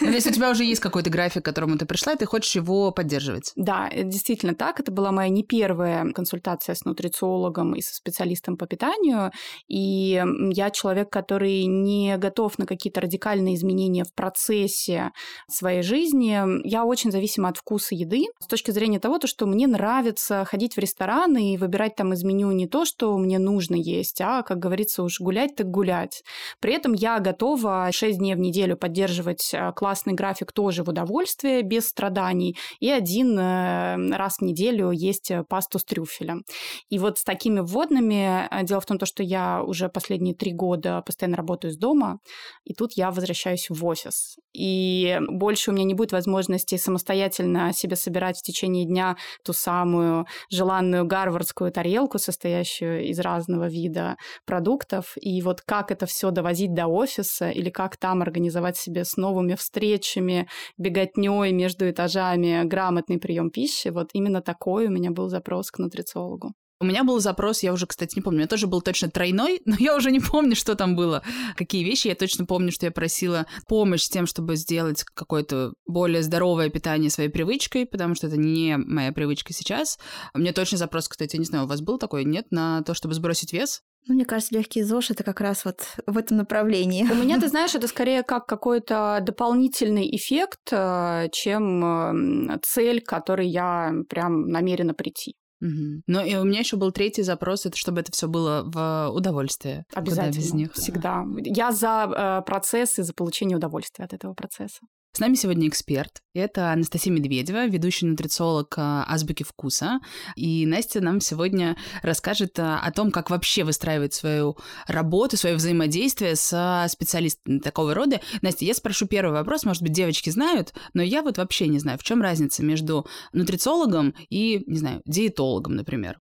То 0.00 0.10
есть 0.10 0.26
у 0.26 0.30
тебя 0.30 0.50
уже 0.50 0.64
есть 0.64 0.80
какой-то 0.80 1.08
график, 1.08 1.42
к 1.42 1.44
которому 1.46 1.78
ты 1.78 1.86
пришла, 1.86 2.12
и 2.12 2.16
ты 2.16 2.26
хочешь 2.26 2.54
его 2.54 2.90
поддерживать. 2.90 3.52
Да, 3.56 3.88
действительно 3.90 4.54
так. 4.54 4.78
Это 4.80 4.92
была 4.92 5.12
моя 5.12 5.30
не 5.30 5.44
первая 5.44 6.12
консультация 6.12 6.74
с 6.74 6.84
нутрициологом 6.84 7.74
и 7.74 7.80
со 7.80 7.94
специалистом 7.94 8.58
по 8.58 8.66
питанию. 8.66 9.32
И 9.66 10.22
я 10.52 10.70
человек, 10.70 11.10
который 11.10 11.64
не 11.64 12.18
готов 12.18 12.58
на 12.58 12.66
какие-то 12.66 13.00
радикальные 13.00 13.54
изменения 13.54 14.04
в 14.04 14.12
процессе 14.14 15.12
своей 15.48 15.82
жизни. 15.82 16.68
Я 16.68 16.84
очень 16.84 17.10
зависима 17.10 17.48
от 17.48 17.56
вкуса 17.56 17.94
еды. 17.94 18.26
С 18.40 18.46
точки 18.46 18.72
зрения 18.72 19.00
того, 19.00 19.18
то, 19.18 19.26
что 19.26 19.46
мне 19.46 19.66
нравится 19.66 20.44
ходить 20.44 20.76
в 20.76 20.78
рестораны 20.78 21.54
и 21.54 21.56
выбирать 21.56 21.96
там 21.96 22.12
из 22.12 22.22
меню 22.24 22.52
не 22.52 22.66
то, 22.66 22.84
что 22.84 23.16
мне 23.16 23.38
нужно 23.38 23.74
есть, 23.74 24.20
а 24.20 24.42
как 24.50 24.58
говорится, 24.58 25.04
уж 25.04 25.20
гулять 25.20 25.54
так 25.54 25.70
гулять. 25.70 26.24
При 26.58 26.72
этом 26.72 26.92
я 26.92 27.20
готова 27.20 27.90
6 27.92 28.18
дней 28.18 28.34
в 28.34 28.40
неделю 28.40 28.76
поддерживать 28.76 29.54
э, 29.54 29.72
классный 29.76 30.12
график 30.12 30.50
тоже 30.50 30.82
в 30.82 30.88
удовольствие, 30.88 31.62
без 31.62 31.88
страданий, 31.88 32.56
и 32.80 32.90
один 32.90 33.38
э, 33.38 34.16
раз 34.16 34.38
в 34.38 34.42
неделю 34.42 34.90
есть 34.90 35.30
э, 35.30 35.44
пасту 35.44 35.78
с 35.78 35.84
трюфелем. 35.84 36.42
И 36.88 36.98
вот 36.98 37.18
с 37.18 37.22
такими 37.22 37.60
вводными, 37.60 38.48
дело 38.64 38.80
в 38.80 38.86
том, 38.86 38.98
что 39.04 39.22
я 39.22 39.62
уже 39.62 39.88
последние 39.88 40.34
три 40.34 40.52
года 40.52 41.00
постоянно 41.06 41.36
работаю 41.36 41.70
из 41.70 41.78
дома, 41.78 42.18
и 42.64 42.74
тут 42.74 42.94
я 42.94 43.12
возвращаюсь 43.12 43.70
в 43.70 43.86
офис. 43.86 44.36
И 44.52 45.16
больше 45.28 45.70
у 45.70 45.74
меня 45.74 45.84
не 45.84 45.94
будет 45.94 46.10
возможности 46.10 46.76
самостоятельно 46.76 47.72
себе 47.72 47.94
собирать 47.94 48.38
в 48.38 48.42
течение 48.42 48.84
дня 48.84 49.16
ту 49.44 49.52
самую 49.52 50.26
желанную 50.50 51.06
гарвардскую 51.06 51.70
тарелку, 51.70 52.18
состоящую 52.18 53.04
из 53.04 53.20
разного 53.20 53.68
вида 53.68 54.16
продуктов, 54.44 55.14
и 55.20 55.42
вот 55.42 55.60
как 55.62 55.90
это 55.90 56.06
все 56.06 56.30
довозить 56.30 56.74
до 56.74 56.86
офиса 56.86 57.50
или 57.50 57.70
как 57.70 57.96
там 57.96 58.22
организовать 58.22 58.76
себе 58.76 59.04
с 59.04 59.16
новыми 59.16 59.54
встречами, 59.54 60.48
беготней 60.78 61.52
между 61.52 61.88
этажами 61.90 62.64
грамотный 62.64 63.18
прием 63.18 63.50
пищи, 63.50 63.88
вот 63.88 64.10
именно 64.12 64.42
такой 64.42 64.86
у 64.86 64.90
меня 64.90 65.10
был 65.10 65.28
запрос 65.28 65.70
к 65.70 65.78
нутрициологу. 65.78 66.52
У 66.82 66.86
меня 66.86 67.04
был 67.04 67.20
запрос, 67.20 67.62
я 67.62 67.74
уже, 67.74 67.86
кстати, 67.86 68.16
не 68.16 68.22
помню, 68.22 68.38
у 68.38 68.40
меня 68.40 68.48
тоже 68.48 68.66
был 68.66 68.80
точно 68.80 69.10
тройной, 69.10 69.60
но 69.66 69.76
я 69.78 69.94
уже 69.94 70.10
не 70.10 70.18
помню, 70.20 70.56
что 70.56 70.74
там 70.74 70.96
было, 70.96 71.22
какие 71.56 71.84
вещи. 71.84 72.08
Я 72.08 72.14
точно 72.14 72.46
помню, 72.46 72.72
что 72.72 72.86
я 72.86 72.90
просила 72.90 73.46
помощь 73.68 74.02
с 74.02 74.08
тем, 74.08 74.26
чтобы 74.26 74.56
сделать 74.56 75.04
какое-то 75.04 75.74
более 75.86 76.22
здоровое 76.22 76.70
питание 76.70 77.10
своей 77.10 77.28
привычкой, 77.28 77.84
потому 77.84 78.14
что 78.14 78.28
это 78.28 78.38
не 78.38 78.78
моя 78.78 79.12
привычка 79.12 79.52
сейчас. 79.52 79.98
У 80.32 80.38
меня 80.38 80.54
точно 80.54 80.78
запрос, 80.78 81.08
кстати, 81.08 81.36
не 81.36 81.44
знаю, 81.44 81.64
у 81.64 81.68
вас 81.68 81.82
был 81.82 81.98
такой, 81.98 82.24
нет, 82.24 82.46
на 82.50 82.82
то, 82.82 82.94
чтобы 82.94 83.12
сбросить 83.12 83.52
вес? 83.52 83.82
Ну, 84.08 84.14
мне 84.14 84.24
кажется, 84.24 84.54
легкий 84.54 84.82
ЗОЖ 84.82 85.10
это 85.10 85.24
как 85.24 85.42
раз 85.42 85.66
вот 85.66 85.82
в 86.06 86.16
этом 86.16 86.38
направлении. 86.38 87.04
У 87.04 87.14
меня, 87.14 87.38
ты 87.38 87.48
знаешь, 87.50 87.74
это 87.74 87.88
скорее 87.88 88.22
как 88.22 88.46
какой-то 88.46 89.18
дополнительный 89.20 90.08
эффект, 90.16 90.72
э, 90.72 91.28
чем 91.30 92.58
цель, 92.62 93.02
к 93.02 93.06
которой 93.08 93.48
я 93.48 93.92
прям 94.08 94.48
намерена 94.48 94.94
прийти. 94.94 95.36
Угу. 95.60 96.02
Но 96.06 96.22
и 96.22 96.34
у 96.36 96.44
меня 96.44 96.60
еще 96.60 96.76
был 96.76 96.92
третий 96.92 97.22
запрос, 97.22 97.66
это 97.66 97.76
чтобы 97.76 98.00
это 98.00 98.12
все 98.12 98.28
было 98.28 98.62
в 98.64 99.10
удовольствие. 99.10 99.84
Обязательно. 99.94 100.36
без 100.36 100.54
них. 100.54 100.72
Всегда. 100.72 101.24
Я 101.44 101.72
за 101.72 102.40
э, 102.40 102.46
процесс 102.46 102.98
и 102.98 103.02
за 103.02 103.12
получение 103.12 103.56
удовольствия 103.56 104.04
от 104.04 104.14
этого 104.14 104.34
процесса. 104.34 104.80
С 105.12 105.18
нами 105.18 105.34
сегодня 105.34 105.66
эксперт. 105.66 106.22
Это 106.34 106.70
Анастасия 106.70 107.12
Медведева, 107.12 107.66
ведущий 107.66 108.06
нутрициолог 108.06 108.72
а, 108.76 109.04
Азбуки 109.08 109.42
вкуса. 109.42 109.98
И 110.36 110.64
Настя 110.66 111.00
нам 111.00 111.20
сегодня 111.20 111.76
расскажет 112.02 112.56
а, 112.60 112.78
о 112.78 112.92
том, 112.92 113.10
как 113.10 113.28
вообще 113.28 113.64
выстраивать 113.64 114.14
свою 114.14 114.56
работу, 114.86 115.36
свое 115.36 115.56
взаимодействие 115.56 116.36
с 116.36 116.86
специалистами 116.88 117.58
такого 117.58 117.92
рода. 117.92 118.20
Настя, 118.40 118.64
я 118.64 118.72
спрошу 118.72 119.06
первый 119.06 119.32
вопрос. 119.32 119.64
Может 119.64 119.82
быть, 119.82 119.92
девочки 119.92 120.30
знают, 120.30 120.74
но 120.94 121.02
я 121.02 121.22
вот 121.22 121.38
вообще 121.38 121.66
не 121.66 121.80
знаю, 121.80 121.98
в 121.98 122.04
чем 122.04 122.22
разница 122.22 122.62
между 122.62 123.04
нутрициологом 123.32 124.14
и, 124.28 124.62
не 124.68 124.78
знаю, 124.78 125.02
диетологом, 125.06 125.74
например. 125.74 126.20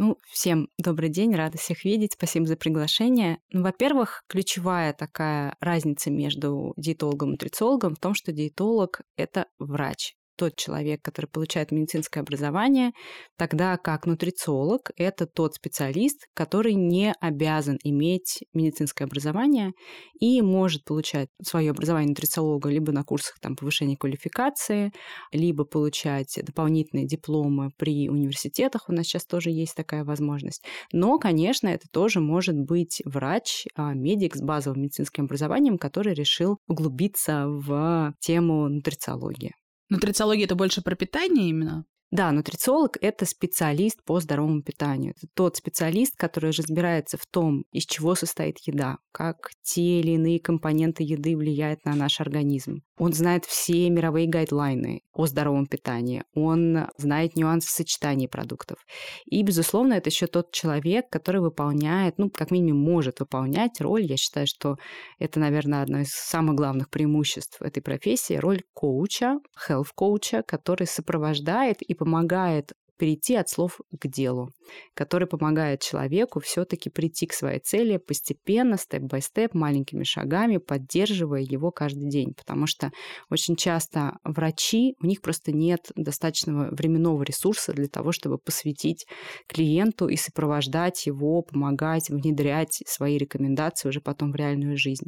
Ну, 0.00 0.16
всем 0.28 0.68
добрый 0.78 1.08
день, 1.08 1.34
рада 1.34 1.58
всех 1.58 1.84
видеть, 1.84 2.12
спасибо 2.12 2.46
за 2.46 2.54
приглашение. 2.54 3.40
Ну, 3.50 3.64
во-первых, 3.64 4.22
ключевая 4.28 4.92
такая 4.92 5.56
разница 5.58 6.08
между 6.08 6.72
диетологом 6.76 7.30
и 7.30 7.32
нутрициологом 7.32 7.96
в 7.96 7.98
том, 7.98 8.14
что 8.14 8.30
диетолог— 8.30 9.00
это 9.16 9.46
врач 9.58 10.14
тот 10.38 10.56
человек, 10.56 11.02
который 11.02 11.26
получает 11.26 11.72
медицинское 11.72 12.20
образование, 12.20 12.92
тогда 13.36 13.76
как 13.76 14.06
нутрициолог– 14.06 14.92
это 14.96 15.26
тот 15.26 15.54
специалист, 15.54 16.26
который 16.32 16.74
не 16.74 17.12
обязан 17.20 17.76
иметь 17.82 18.44
медицинское 18.54 19.04
образование 19.04 19.72
и 20.20 20.40
может 20.40 20.84
получать 20.84 21.28
свое 21.42 21.72
образование 21.72 22.10
нутрициолога 22.10 22.70
либо 22.70 22.92
на 22.92 23.02
курсах 23.02 23.38
там, 23.40 23.56
повышения 23.56 23.96
квалификации, 23.96 24.92
либо 25.32 25.64
получать 25.64 26.38
дополнительные 26.42 27.06
дипломы 27.06 27.70
при 27.76 28.08
университетах. 28.08 28.88
У 28.88 28.92
нас 28.92 29.06
сейчас 29.06 29.26
тоже 29.26 29.50
есть 29.50 29.74
такая 29.74 30.04
возможность. 30.04 30.62
Но, 30.92 31.18
конечно, 31.18 31.66
это 31.66 31.86
тоже 31.90 32.20
может 32.20 32.56
быть 32.56 33.02
врач, 33.04 33.64
а, 33.74 33.92
медик 33.94 34.36
с 34.36 34.40
базовым 34.40 34.82
медицинским 34.82 35.24
образованием, 35.24 35.78
который 35.78 36.14
решил 36.14 36.58
углубиться 36.68 37.46
в 37.48 38.14
тему 38.20 38.68
нутрициологии. 38.68 39.52
Нутрициология 39.88 40.44
это 40.44 40.54
больше 40.54 40.82
про 40.82 40.94
питание 40.94 41.48
именно? 41.48 41.84
Да, 42.10 42.32
нутрициолог– 42.32 42.96
это 43.02 43.26
специалист 43.26 44.02
по 44.02 44.18
здоровому 44.18 44.62
питанию. 44.62 45.12
Это 45.16 45.26
тот 45.34 45.56
специалист, 45.56 46.16
который 46.16 46.52
разбирается 46.52 47.18
в 47.18 47.26
том, 47.26 47.64
из 47.70 47.84
чего 47.84 48.14
состоит 48.14 48.58
еда, 48.66 48.96
как 49.12 49.50
те 49.62 50.00
или 50.00 50.12
иные 50.12 50.40
компоненты 50.40 51.02
еды 51.02 51.36
влияют 51.36 51.84
на 51.84 51.94
наш 51.94 52.20
организм. 52.20 52.80
Он 52.96 53.12
знает 53.12 53.44
все 53.44 53.90
мировые 53.90 54.26
гайдлайны 54.26 55.02
о 55.12 55.26
здоровом 55.26 55.66
питании. 55.66 56.24
Он 56.34 56.88
знает 56.96 57.36
нюансы 57.36 57.70
сочетания 57.70 58.26
продуктов. 58.26 58.78
И, 59.26 59.42
безусловно, 59.42 59.94
это 59.94 60.08
еще 60.08 60.26
тот 60.26 60.50
человек, 60.50 61.10
который 61.10 61.42
выполняет, 61.42 62.14
ну, 62.16 62.30
как 62.30 62.50
минимум, 62.50 62.82
может 62.82 63.20
выполнять 63.20 63.80
роль. 63.80 64.04
Я 64.04 64.16
считаю, 64.16 64.46
что 64.46 64.76
это, 65.18 65.38
наверное, 65.40 65.82
одно 65.82 66.00
из 66.00 66.08
самых 66.08 66.56
главных 66.56 66.88
преимуществ 66.88 67.60
этой 67.60 67.82
профессии, 67.82 68.34
роль 68.34 68.62
коуча, 68.72 69.38
health-коуча, 69.68 70.42
который 70.46 70.86
сопровождает 70.86 71.82
и 71.82 71.97
помогает 71.98 72.72
перейти 72.98 73.36
от 73.36 73.48
слов 73.48 73.80
к 73.98 74.08
делу, 74.08 74.50
который 74.94 75.26
помогает 75.26 75.80
человеку 75.80 76.40
все-таки 76.40 76.90
прийти 76.90 77.26
к 77.26 77.32
своей 77.32 77.60
цели 77.60 77.96
постепенно, 77.96 78.76
степ-бай-степ, 78.76 79.54
маленькими 79.54 80.04
шагами, 80.04 80.58
поддерживая 80.58 81.40
его 81.40 81.70
каждый 81.70 82.10
день. 82.10 82.34
Потому 82.34 82.66
что 82.66 82.90
очень 83.30 83.56
часто 83.56 84.18
врачи, 84.24 84.94
у 85.00 85.06
них 85.06 85.22
просто 85.22 85.52
нет 85.52 85.90
достаточного 85.94 86.74
временного 86.74 87.22
ресурса 87.22 87.72
для 87.72 87.86
того, 87.86 88.12
чтобы 88.12 88.38
посвятить 88.38 89.06
клиенту 89.46 90.08
и 90.08 90.16
сопровождать 90.16 91.06
его, 91.06 91.42
помогать, 91.42 92.10
внедрять 92.10 92.82
свои 92.86 93.16
рекомендации 93.16 93.88
уже 93.88 94.00
потом 94.00 94.32
в 94.32 94.36
реальную 94.36 94.76
жизнь. 94.76 95.06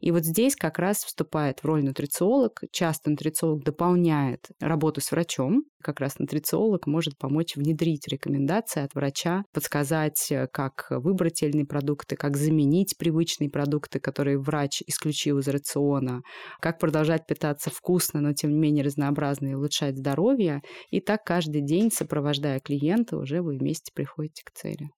И 0.00 0.12
вот 0.12 0.24
здесь 0.24 0.54
как 0.54 0.78
раз 0.78 1.04
вступает 1.04 1.60
в 1.60 1.64
роль 1.64 1.84
нутрициолог. 1.84 2.60
Часто 2.70 3.10
нутрициолог 3.10 3.64
дополняет 3.64 4.48
работу 4.60 5.00
с 5.00 5.10
врачом, 5.10 5.64
как 5.82 6.00
раз 6.00 6.18
нутрициолог 6.18 6.86
может 6.86 7.18
помочь 7.18 7.56
внедрить 7.56 8.08
рекомендации 8.08 8.82
от 8.82 8.94
врача, 8.94 9.44
подсказать, 9.52 10.30
э, 10.30 10.46
как 10.52 10.86
выбрать 10.90 11.34
те 11.34 11.46
или 11.46 11.56
иные 11.56 11.66
продукты, 11.66 12.16
как 12.16 12.36
заменить 12.36 12.96
привычные 12.98 13.50
продукты, 13.50 14.00
которые 14.00 14.38
врач 14.38 14.82
исключил 14.86 15.38
из 15.38 15.48
рациона, 15.48 16.22
как 16.60 16.78
продолжать 16.78 17.26
питаться 17.26 17.70
вкусно, 17.70 18.20
но 18.20 18.32
тем 18.32 18.52
не 18.52 18.58
менее 18.58 18.84
разнообразно 18.84 19.48
и 19.48 19.54
улучшать 19.54 19.98
здоровье. 19.98 20.62
И 20.90 21.00
так 21.00 21.24
каждый 21.24 21.62
день, 21.62 21.90
сопровождая 21.90 22.60
клиента, 22.60 23.16
уже 23.16 23.42
вы 23.42 23.56
вместе 23.58 23.92
приходите 23.94 24.42
к 24.44 24.52
цели. 24.52 24.90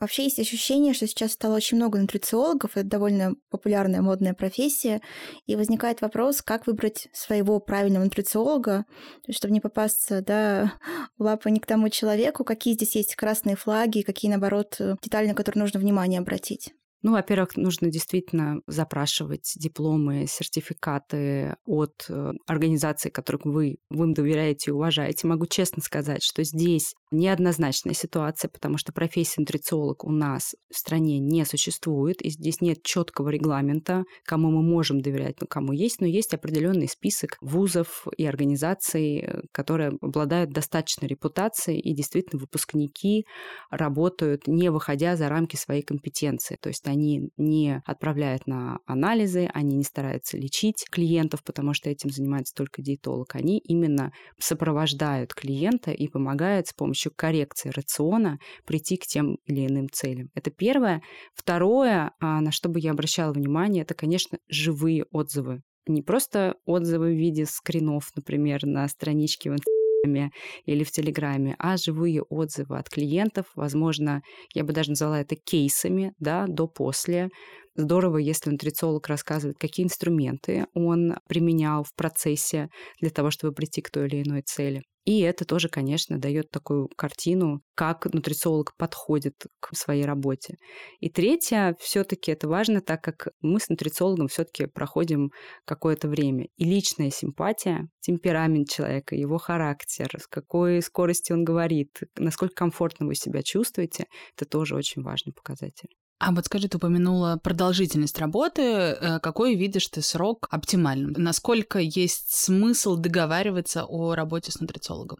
Вообще 0.00 0.24
есть 0.24 0.38
ощущение, 0.38 0.94
что 0.94 1.06
сейчас 1.06 1.32
стало 1.32 1.56
очень 1.56 1.76
много 1.76 1.98
нутрициологов, 1.98 2.76
это 2.76 2.86
довольно 2.86 3.34
популярная 3.50 4.00
модная 4.00 4.34
профессия, 4.34 5.00
и 5.46 5.56
возникает 5.56 6.00
вопрос, 6.00 6.40
как 6.42 6.66
выбрать 6.66 7.08
своего 7.12 7.58
правильного 7.58 8.04
нутрициолога, 8.04 8.84
чтобы 9.30 9.54
не 9.54 9.60
попасться 9.60 10.22
да, 10.22 10.72
в 11.18 11.22
лапы 11.22 11.50
не 11.50 11.60
к 11.60 11.66
тому 11.66 11.88
человеку, 11.88 12.44
какие 12.44 12.74
здесь 12.74 12.94
есть 12.96 13.16
красные 13.16 13.56
флаги, 13.56 14.02
какие, 14.02 14.30
наоборот, 14.30 14.76
детали, 15.02 15.26
на 15.26 15.34
которые 15.34 15.62
нужно 15.62 15.80
внимание 15.80 16.20
обратить. 16.20 16.72
Ну, 17.02 17.12
во-первых, 17.12 17.56
нужно 17.56 17.90
действительно 17.90 18.60
запрашивать 18.66 19.52
дипломы, 19.56 20.26
сертификаты 20.28 21.54
от 21.64 22.06
э, 22.08 22.32
организаций, 22.46 23.12
которым 23.12 23.52
вы, 23.52 23.76
вы 23.88 24.06
им 24.06 24.14
доверяете 24.14 24.70
и 24.70 24.74
уважаете. 24.74 25.28
Могу 25.28 25.46
честно 25.46 25.80
сказать, 25.80 26.24
что 26.24 26.42
здесь 26.42 26.94
неоднозначная 27.10 27.94
ситуация, 27.94 28.48
потому 28.48 28.78
что 28.78 28.92
профессия 28.92 29.40
нутрициолог 29.40 30.04
у 30.04 30.10
нас 30.10 30.54
в 30.70 30.76
стране 30.76 31.18
не 31.18 31.44
существует, 31.44 32.20
и 32.22 32.30
здесь 32.30 32.60
нет 32.60 32.82
четкого 32.82 33.30
регламента, 33.30 34.04
кому 34.24 34.50
мы 34.50 34.62
можем 34.62 35.00
доверять, 35.00 35.36
ну, 35.40 35.46
кому 35.46 35.72
есть, 35.72 36.00
но 36.00 36.06
есть 36.06 36.34
определенный 36.34 36.88
список 36.88 37.36
вузов 37.40 38.06
и 38.16 38.26
организаций, 38.26 39.18
э, 39.18 39.40
которые 39.52 39.92
обладают 40.00 40.50
достаточной 40.50 41.08
репутацией, 41.08 41.80
и 41.80 41.94
действительно 41.94 42.40
выпускники 42.40 43.24
работают, 43.70 44.46
не 44.46 44.70
выходя 44.70 45.16
за 45.16 45.28
рамки 45.28 45.56
своей 45.56 45.82
компетенции. 45.82 46.58
То 46.60 46.68
есть 46.68 46.86
они 46.86 47.30
не 47.36 47.82
отправляют 47.86 48.46
на 48.46 48.78
анализы, 48.86 49.48
они 49.54 49.76
не 49.76 49.84
стараются 49.84 50.36
лечить 50.36 50.84
клиентов, 50.90 51.42
потому 51.44 51.74
что 51.74 51.90
этим 51.90 52.10
занимается 52.10 52.54
только 52.54 52.82
диетолог. 52.82 53.34
Они 53.34 53.58
именно 53.58 54.12
сопровождают 54.38 55.34
клиента 55.34 55.90
и 55.90 56.08
помогают 56.08 56.68
с 56.68 56.72
помощью 56.72 56.97
помощью 56.98 57.12
коррекции 57.14 57.70
рациона 57.70 58.38
прийти 58.66 58.96
к 58.96 59.06
тем 59.06 59.36
или 59.46 59.66
иным 59.66 59.88
целям. 59.90 60.28
Это 60.34 60.50
первое. 60.50 61.00
Второе, 61.34 62.12
а, 62.20 62.40
на 62.40 62.50
что 62.50 62.68
бы 62.68 62.80
я 62.80 62.90
обращала 62.90 63.32
внимание, 63.32 63.82
это, 63.82 63.94
конечно, 63.94 64.38
живые 64.48 65.04
отзывы. 65.12 65.62
Не 65.86 66.02
просто 66.02 66.56
отзывы 66.66 67.12
в 67.12 67.16
виде 67.16 67.46
скринов, 67.46 68.10
например, 68.16 68.66
на 68.66 68.88
страничке 68.88 69.50
в 69.50 69.54
Инстаграме 69.54 70.32
или 70.66 70.84
в 70.84 70.90
Телеграме, 70.90 71.54
а 71.58 71.76
живые 71.76 72.22
отзывы 72.22 72.78
от 72.78 72.88
клиентов. 72.88 73.46
Возможно, 73.54 74.22
я 74.54 74.64
бы 74.64 74.72
даже 74.72 74.90
назвала 74.90 75.20
это 75.20 75.36
кейсами, 75.36 76.12
да, 76.18 76.46
до-после. 76.48 77.28
Здорово, 77.76 78.18
если 78.18 78.50
нутрициолог 78.50 79.06
рассказывает, 79.06 79.56
какие 79.58 79.86
инструменты 79.86 80.66
он 80.74 81.14
применял 81.28 81.84
в 81.84 81.94
процессе 81.94 82.68
для 83.00 83.10
того, 83.10 83.30
чтобы 83.30 83.54
прийти 83.54 83.82
к 83.82 83.90
той 83.90 84.08
или 84.08 84.22
иной 84.22 84.42
цели. 84.42 84.82
И 85.08 85.20
это 85.20 85.46
тоже, 85.46 85.70
конечно, 85.70 86.18
дает 86.18 86.50
такую 86.50 86.90
картину, 86.94 87.62
как 87.74 88.12
нутрициолог 88.12 88.76
подходит 88.76 89.46
к 89.58 89.74
своей 89.74 90.04
работе. 90.04 90.56
И 91.00 91.08
третье, 91.08 91.74
все-таки 91.80 92.30
это 92.30 92.46
важно, 92.46 92.82
так 92.82 93.00
как 93.00 93.28
мы 93.40 93.58
с 93.58 93.70
нутрициологом 93.70 94.28
все-таки 94.28 94.66
проходим 94.66 95.30
какое-то 95.64 96.08
время. 96.08 96.48
И 96.58 96.64
личная 96.64 97.08
симпатия, 97.08 97.88
темперамент 98.00 98.68
человека, 98.68 99.14
его 99.14 99.38
характер, 99.38 100.10
с 100.14 100.26
какой 100.26 100.82
скоростью 100.82 101.36
он 101.36 101.44
говорит, 101.44 102.00
насколько 102.18 102.54
комфортно 102.54 103.06
вы 103.06 103.14
себя 103.14 103.42
чувствуете, 103.42 104.08
это 104.36 104.44
тоже 104.44 104.76
очень 104.76 105.00
важный 105.00 105.32
показатель. 105.32 105.88
А 106.20 106.32
вот 106.32 106.46
скажи, 106.46 106.68
ты 106.68 106.78
упомянула 106.78 107.38
продолжительность 107.42 108.18
работы. 108.18 108.62
Э, 108.62 109.20
какой 109.20 109.54
видишь 109.54 109.86
ты 109.86 110.02
срок 110.02 110.48
оптимальным? 110.50 111.14
Насколько 111.16 111.78
есть 111.78 112.34
смысл 112.34 112.96
договариваться 112.96 113.84
о 113.84 114.14
работе 114.14 114.50
с 114.50 114.58
нутрициологом? 114.58 115.18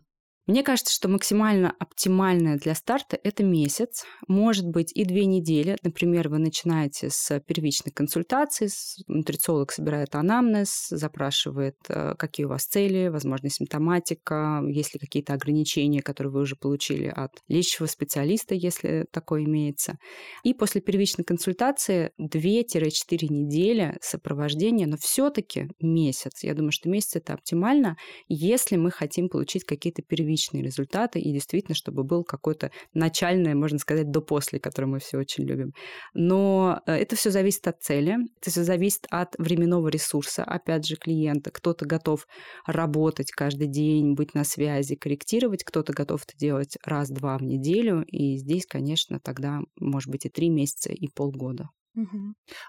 Мне 0.49 0.63
кажется, 0.63 0.95
что 0.95 1.11
максимально 1.11 1.75
оптимальное 1.79 2.57
для 2.57 2.75
старта– 2.75 3.19
это 3.23 3.45
месяц, 3.45 4.07
может 4.29 4.67
быть 4.67 4.93
и 4.97 5.05
две 5.05 5.27
недели. 5.27 5.77
Например, 5.83 6.31
вы 6.31 6.39
начинаете 6.39 7.11
с 7.11 7.39
первичной 7.41 7.93
консультации, 7.93 8.71
нутрициолог 9.09 9.73
собирает 9.73 10.15
анамнез, 10.15 10.87
запрашивает, 10.89 11.77
э, 11.91 12.15
какие 12.17 12.47
у 12.47 12.49
вас 12.49 12.65
цели, 12.65 13.09
возможно, 13.09 13.51
симптоматика, 13.51 14.63
есть 14.67 14.95
ли 14.95 14.99
какие-то 14.99 15.35
ограничения, 15.35 16.01
которые 16.01 16.33
вы 16.33 16.41
уже 16.41 16.57
получили 16.57 17.13
от 17.15 17.33
лечащего 17.49 17.85
специалиста, 17.85 18.55
если 18.55 19.05
такое 19.11 19.45
имеется. 19.45 19.99
И 20.45 20.55
после 20.55 20.81
первичной 20.81 21.27
консультации 21.27 22.13
2-4 22.19 23.27
недели 23.29 23.99
сопровождения, 24.01 24.87
но 24.87 24.97
все 24.97 25.29
таки 25.29 25.69
месяц. 25.79 26.43
Я 26.43 26.55
думаю, 26.55 26.73
что 26.73 26.89
месяц– 26.89 27.11
это 27.17 27.35
оптимально, 27.35 27.99
если 28.29 28.77
мы 28.77 28.91
хотим 28.91 29.29
получить 29.29 29.65
какие-то 29.65 30.01
первичные 30.01 30.38
первичные 30.39 30.63
результаты 30.63 31.19
и 31.19 31.33
действительно, 31.33 31.75
чтобы 31.75 32.05
был 32.05 32.25
какой-то 32.25 32.71
начальное, 32.95 33.55
можно 33.55 33.79
сказать, 33.79 34.11
до-после, 34.11 34.61
которое 34.61 34.87
мы 34.87 34.99
все 35.01 35.19
очень 35.19 35.45
любим. 35.45 35.73
Но 36.15 36.81
э, 36.87 36.93
это 36.93 37.17
все 37.17 37.31
зависит 37.31 37.67
от 37.67 37.83
цели, 37.83 38.17
это 38.41 38.51
все 38.51 38.63
зависит 38.63 39.07
от 39.11 39.35
временного 39.39 39.89
ресурса, 39.89 40.45
опять 40.45 40.87
же, 40.87 40.97
клиента. 40.97 41.51
Кто-то 41.51 41.87
готов 41.87 42.27
работать 42.67 43.31
каждый 43.33 43.69
день, 43.69 44.15
быть 44.15 44.35
на 44.35 44.45
связи, 44.45 44.95
корректировать, 44.95 45.65
кто-то 45.65 45.93
готов 45.93 46.25
это 46.25 46.37
делать 46.39 46.77
раз-два 46.85 47.39
в 47.39 47.43
неделю, 47.43 48.05
и 48.07 48.37
здесь, 48.37 48.67
конечно, 48.67 49.19
тогда 49.21 49.61
может 49.81 50.11
быть 50.11 50.27
и 50.27 50.29
три 50.29 50.51
месяца, 50.51 50.93
и 50.93 51.09
полгода. 51.09 51.69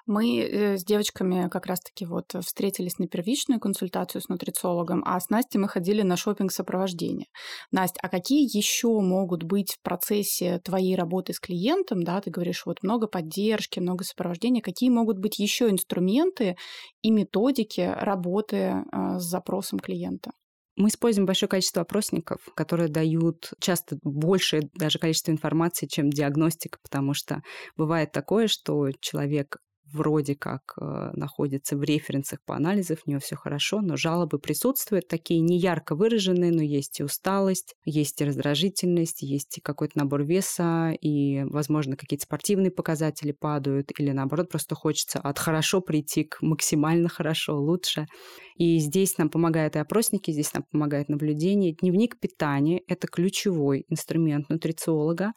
Мы 0.05 0.39
э, 0.39 0.77
с 0.77 0.83
девочками 0.83 1.49
как 1.49 1.65
раз-таки 1.65 2.05
вот 2.05 2.33
встретились 2.41 2.97
на 2.99 3.07
первичную 3.07 3.59
консультацию 3.59 4.21
с 4.21 4.29
нутрициологом, 4.29 5.03
а 5.05 5.19
с 5.19 5.29
Настей 5.29 5.59
мы 5.59 5.67
ходили 5.67 6.01
на 6.01 6.17
шопинг 6.17 6.51
сопровождение. 6.51 7.27
Настя, 7.71 7.99
а 8.01 8.09
какие 8.09 8.43
еще 8.55 8.87
могут 8.99 9.43
быть 9.43 9.73
в 9.73 9.81
процессе 9.81 10.59
твоей 10.59 10.95
работы 10.95 11.33
с 11.33 11.39
клиентом, 11.39 12.03
да, 12.03 12.21
ты 12.21 12.31
говоришь, 12.31 12.65
вот 12.65 12.83
много 12.83 13.07
поддержки, 13.07 13.79
много 13.79 14.03
сопровождения, 14.03 14.61
какие 14.61 14.89
могут 14.89 15.19
быть 15.19 15.39
еще 15.39 15.69
инструменты 15.69 16.55
и 17.01 17.11
методики 17.11 17.81
работы 17.81 18.55
э, 18.91 19.19
с 19.19 19.23
запросом 19.23 19.79
клиента? 19.79 20.31
Мы 20.79 20.87
используем 20.87 21.25
большое 21.25 21.49
количество 21.49 21.81
опросников, 21.81 22.39
которые 22.55 22.87
дают 22.87 23.51
часто 23.59 23.97
большее 24.01 24.69
даже 24.73 24.97
количество 24.97 25.29
информации, 25.31 25.87
чем 25.87 26.09
диагностика, 26.09 26.79
потому 26.81 27.13
что 27.13 27.41
бывает 27.75 28.13
такое, 28.13 28.47
что 28.47 28.89
человек 29.01 29.57
вроде 29.93 30.35
как 30.35 30.73
э, 30.79 31.11
находится 31.13 31.77
в 31.77 31.83
референсах 31.83 32.39
по 32.45 32.55
анализам, 32.55 32.97
у 33.05 33.09
нее 33.09 33.19
все 33.19 33.35
хорошо, 33.35 33.81
но 33.81 33.95
жалобы 33.95 34.39
присутствуют, 34.39 35.07
такие 35.07 35.39
не 35.39 35.57
ярко 35.57 35.95
выраженные, 35.95 36.51
но 36.51 36.61
есть 36.61 36.99
и 36.99 37.03
усталость, 37.03 37.75
есть 37.85 38.19
и 38.21 38.25
раздражительность, 38.25 39.21
есть 39.21 39.57
и 39.57 39.61
какой-то 39.61 39.97
набор 39.97 40.23
веса, 40.23 40.91
и, 41.01 41.43
возможно, 41.43 41.95
какие-то 41.95 42.25
спортивные 42.25 42.71
показатели 42.71 43.31
падают, 43.31 43.91
или 43.97 44.11
наоборот, 44.11 44.49
просто 44.49 44.75
хочется 44.75 45.19
от 45.19 45.39
хорошо 45.39 45.81
прийти 45.81 46.23
к 46.23 46.41
максимально 46.41 47.09
хорошо, 47.09 47.59
лучше. 47.59 48.07
И 48.55 48.77
здесь 48.79 49.17
нам 49.17 49.29
помогают 49.29 49.75
и 49.75 49.79
опросники, 49.79 50.31
здесь 50.31 50.53
нам 50.53 50.63
помогает 50.69 51.09
наблюдение. 51.09 51.73
Дневник 51.73 52.19
питания– 52.19 52.81
это 52.87 53.07
ключевой 53.07 53.85
инструмент 53.87 54.49
нутрициолога. 54.49 55.31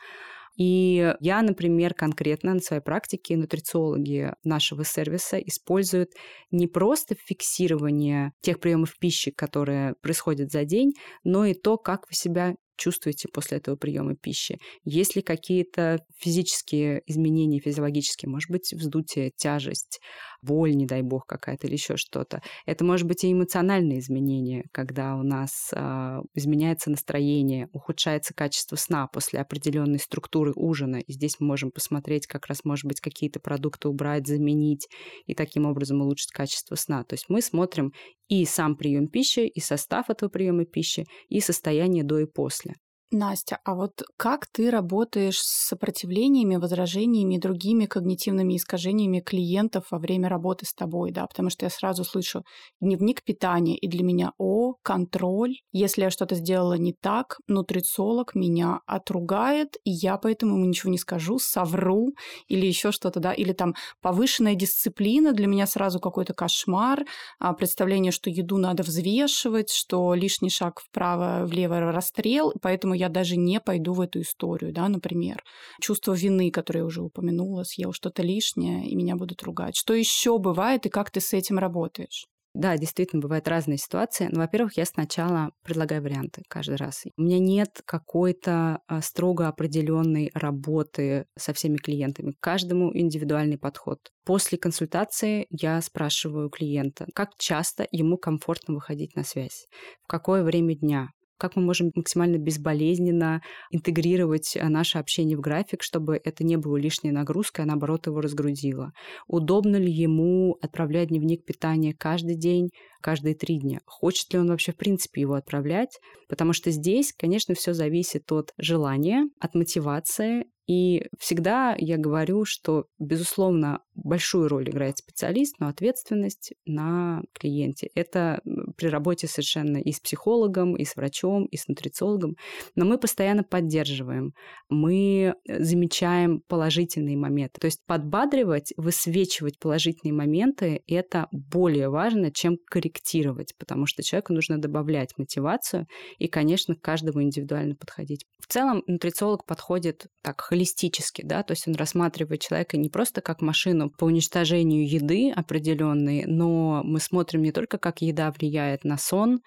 И 0.57 1.15
я, 1.21 1.43
например, 1.43 1.95
конкретно 1.95 2.55
на 2.55 2.61
своей 2.61 2.83
практике 2.83 3.37
нутрициологи 3.37 4.33
нашего 4.45 4.85
сервиса 4.85 5.38
используют 5.38 6.11
не 6.51 6.67
просто 6.67 7.15
фиксирование 7.15 8.33
тех 8.41 8.61
приемов 8.61 8.99
пищи, 8.99 9.31
которые 9.31 9.95
происходят 10.03 10.51
за 10.51 10.65
день, 10.65 10.93
но 11.25 11.45
и 11.47 11.55
то, 11.55 11.79
как 11.79 12.07
вы 12.09 12.15
себя 12.15 12.55
чувствуете 12.77 13.29
после 13.33 13.59
этого 13.59 13.77
приема 13.77 14.17
пищи? 14.17 14.59
Есть 14.85 15.15
ли 15.15 15.23
какие-то 15.23 16.01
физические 16.19 17.03
изменения 17.07 17.61
физиологические? 17.61 18.29
Может 18.31 18.51
быть, 18.51 18.73
вздутие, 18.73 19.31
тяжесть, 19.37 20.01
боль, 20.42 20.74
не 20.74 20.87
дай 20.87 21.02
бог, 21.02 21.26
какая-то 21.26 21.66
или 21.66 21.74
еще 21.74 21.96
что-то. 21.96 22.42
Это 22.66 22.85
может 22.85 23.07
быть 23.07 23.24
и 23.24 23.33
эмоциональные 23.33 24.00
изменения, 24.00 24.64
когда 24.72 25.16
у 25.16 25.22
нас 25.22 25.70
э, 25.74 26.20
изменяется 26.35 26.90
настроение, 26.90 27.68
ухудшается 27.72 28.35
качество 28.35 28.76
сна 28.76 29.07
после 29.07 29.40
определенной 29.40 29.98
структуры 29.98 30.52
ужина. 30.55 30.96
И 30.96 31.12
здесь 31.12 31.37
мы 31.38 31.46
можем 31.46 31.70
посмотреть, 31.70 32.26
как 32.26 32.46
раз, 32.46 32.64
может 32.64 32.87
быть, 32.87 33.00
какие-то 33.00 33.40
продукты 33.40 33.88
убрать, 33.88 34.26
заменить 34.26 34.88
и 35.26 35.35
таким 35.35 35.66
образом 35.66 36.00
улучшить 36.00 36.33
качество 36.33 36.74
сна. 36.74 37.05
То 37.05 37.14
есть 37.14 37.26
мы 37.28 37.40
смотрим 37.40 37.92
и 38.28 38.44
сам 38.44 38.76
прием 38.76 39.09
пищи, 39.09 39.46
и 39.46 39.61
состав 39.61 40.11
этого 40.11 40.28
приема 40.28 40.64
пищи, 40.64 41.07
и 41.28 41.40
состояние 41.40 42.05
до 42.05 42.18
и 42.18 42.26
после. 42.26 42.74
Настя, 43.12 43.59
а 43.64 43.75
вот 43.75 44.03
как 44.16 44.46
ты 44.46 44.70
работаешь 44.70 45.38
с 45.38 45.68
сопротивлениями, 45.68 46.57
возражениями 46.57 47.35
и 47.35 47.38
другими 47.38 47.85
когнитивными 47.85 48.57
искажениями 48.57 49.20
клиентов 49.20 49.85
во 49.90 49.98
время 49.98 50.29
работы 50.29 50.64
с 50.66 50.72
тобой, 50.72 51.12
да? 51.12 51.27
Потому 51.27 51.51
что 51.51 51.66
я 51.66 51.70
сразу 51.70 52.05
слышу 52.05 52.44
дневник 52.81 53.22
питания, 53.22 53.77
и 53.77 53.87
для 53.87 54.03
меня, 54.03 54.33
о, 54.38 54.75
контроль. 54.83 55.57
Если 55.72 56.03
я 56.03 56.11
что-то 56.11 56.35
сделала 56.35 56.75
не 56.79 56.94
так, 56.94 57.37
нутрициолог 57.48 58.35
меня 58.35 58.81
отругает, 58.87 59.77
и 59.85 59.90
я 59.90 60.16
поэтому 60.16 60.57
ему 60.57 60.64
ничего 60.64 60.90
не 60.90 60.98
скажу, 60.98 61.38
совру 61.38 62.14
или 62.48 62.66
еще 62.66 62.92
что-то, 62.92 63.20
да? 63.20 63.33
Или 63.33 63.53
там 63.53 63.75
повышенная 64.01 64.55
дисциплина, 64.55 65.33
для 65.33 65.46
меня 65.46 65.66
сразу 65.66 66.01
какой-то 66.01 66.33
кошмар, 66.35 67.05
а 67.38 67.53
представление, 67.53 68.12
что 68.12 68.31
еду 68.31 68.57
надо 68.57 68.83
взвешивать, 68.83 69.70
что 69.70 70.14
лишний 70.14 70.51
шаг 70.51 70.81
вправо-влево 70.81 71.92
расстрел, 71.92 72.53
поэтому 72.62 72.94
я 72.94 73.02
даже 73.09 73.37
не 73.37 73.61
пойду 73.61 73.93
в 73.93 74.01
эту 74.01 74.21
историю, 74.21 74.73
да, 74.73 74.88
например. 74.88 75.43
Чувство 75.81 76.12
вины, 76.12 76.51
которое 76.51 76.81
я 76.81 76.87
уже 76.87 77.03
упомянула, 77.03 77.65
съел 77.65 77.93
что-то 77.93 78.23
лишнее, 78.23 78.87
и 78.88 78.95
меня 78.95 79.17
будут 79.17 79.43
ругать. 79.43 79.77
Что 79.77 79.95
еще 79.95 80.38
бывает, 80.38 80.87
и 80.87 80.91
как 80.91 81.11
ты 81.11 81.21
с 81.21 81.33
этим 81.33 81.59
работаешь? 81.59 82.27
Да, 82.55 82.77
действительно, 82.77 83.23
бывают 83.23 83.49
разные 83.49 83.79
ситуации. 83.79 84.29
Но, 84.31 84.41
во-первых, 84.41 84.77
я 84.77 84.85
сначала 84.85 85.53
предлагаю 85.65 86.03
варианты 86.03 86.43
каждый 86.49 86.77
раз. 86.77 87.05
У 87.17 87.23
меня 87.23 87.38
нет 87.38 87.81
какой-то 87.87 88.81
а, 88.87 89.01
строго 89.01 89.49
определенной 89.49 90.31
работы 90.35 91.25
со 91.38 91.55
всеми 91.55 91.79
клиентами. 91.79 92.35
каждому 92.41 92.95
индивидуальный 92.97 93.57
подход. 93.57 93.99
После 94.25 94.59
консультации 94.59 95.47
я 95.49 95.81
спрашиваю 95.81 96.51
клиента, 96.51 97.07
как 97.15 97.31
часто 97.38 97.87
ему 97.91 98.19
комфортно 98.19 98.75
выходить 98.75 99.17
на 99.17 99.25
связь, 99.25 99.67
в 100.05 100.07
какое 100.07 100.43
время 100.43 100.77
дня, 100.77 101.09
как 101.42 101.57
мы 101.57 101.62
можем 101.62 101.90
максимально 101.96 102.38
безболезненно 102.38 103.42
интегрировать 103.72 104.55
э, 104.55 104.68
наше 104.68 104.98
общение 104.98 105.37
в 105.37 105.40
график, 105.40 105.83
чтобы 105.83 106.20
это 106.22 106.44
не 106.44 106.57
было 106.57 106.76
лишней 106.76 107.11
нагрузкой, 107.11 107.64
а 107.64 107.66
наоборот 107.66 108.07
его 108.07 108.20
разгрузило. 108.20 108.92
Удобно 109.26 109.74
ли 109.74 109.90
ему 109.90 110.57
отправлять 110.62 111.09
дневник 111.09 111.44
питания 111.44 111.94
каждый 111.98 112.37
день, 112.37 112.68
каждые 113.00 113.35
три 113.35 113.59
дня? 113.59 113.81
Хочет 113.87 114.33
ли 114.33 114.38
он 114.38 114.50
вообще 114.50 114.70
в 114.70 114.76
принципе 114.76 115.22
его 115.22 115.35
отправлять? 115.35 115.98
Потому 116.28 116.52
что 116.52 116.70
здесь, 116.70 117.12
конечно, 117.12 117.57
все 117.57 117.74
зависит 117.74 118.31
от 118.31 118.52
желания, 118.57 119.28
от 119.40 119.57
мотивации 119.57 120.44
и 120.66 121.07
всегда 121.18 121.75
я 121.79 121.96
говорю, 121.98 122.44
что, 122.44 122.87
безусловно, 122.98 123.81
большую 123.94 124.48
роль 124.48 124.70
играет 124.70 124.98
специалист, 124.98 125.57
но 125.59 125.68
ответственность 125.68 126.53
на 126.66 127.22
клиенте. 127.33 127.90
Это 127.94 128.40
при 128.77 128.87
работе 128.87 129.27
совершенно 129.27 129.79
и 129.79 129.92
с 129.92 130.01
психологом, 130.01 130.77
и 130.77 130.85
с 130.85 130.94
врачом, 130.96 131.46
и 131.46 131.57
с 131.57 131.66
нутрициологом. 131.66 132.37
Но 132.75 132.85
мы 132.85 132.98
постоянно 132.98 133.42
поддерживаем, 133.42 134.35
мы 134.68 135.35
замечаем 135.46 136.42
положительные 136.46 137.16
моменты. 137.16 137.61
То 137.61 137.66
есть 137.66 137.81
подбадривать, 137.87 138.72
высвечивать 138.77 139.59
положительные 139.59 140.14
моменты– 140.14 140.83
это 140.87 141.27
более 141.33 141.88
важно, 141.88 142.31
чем 142.31 142.57
корректировать, 142.66 143.55
потому 143.59 143.87
что 143.87 144.03
человеку 144.03 144.33
нужно 144.33 144.59
добавлять 144.59 145.18
мотивацию 145.18 145.87
и, 146.18 146.29
конечно, 146.29 146.77
к 146.77 146.81
каждому 146.81 147.22
индивидуально 147.22 147.75
подходить. 147.75 148.25
В 148.38 148.46
целом 148.46 148.83
нутрициолог 148.87 149.44
подходит 149.44 150.07
так 150.22 150.40
холистически, 150.62 151.22
да, 151.25 151.42
то 151.42 151.53
есть 151.53 151.66
он 151.66 151.75
рассматривает 151.75 152.40
человека 152.40 152.77
не 152.77 152.88
просто 152.88 153.20
как 153.20 153.42
машину 153.42 153.90
по 153.90 154.05
уничтожению 154.05 154.88
еды 154.88 155.33
определенной, 155.33 156.25
но 156.27 156.83
мы 156.85 157.01
смотрим 157.01 157.42
не 157.42 157.53
только, 157.53 157.79
как 157.79 158.01
еда 158.01 158.31
влияет 158.31 158.85
на 158.85 158.96
сон, 158.96 159.40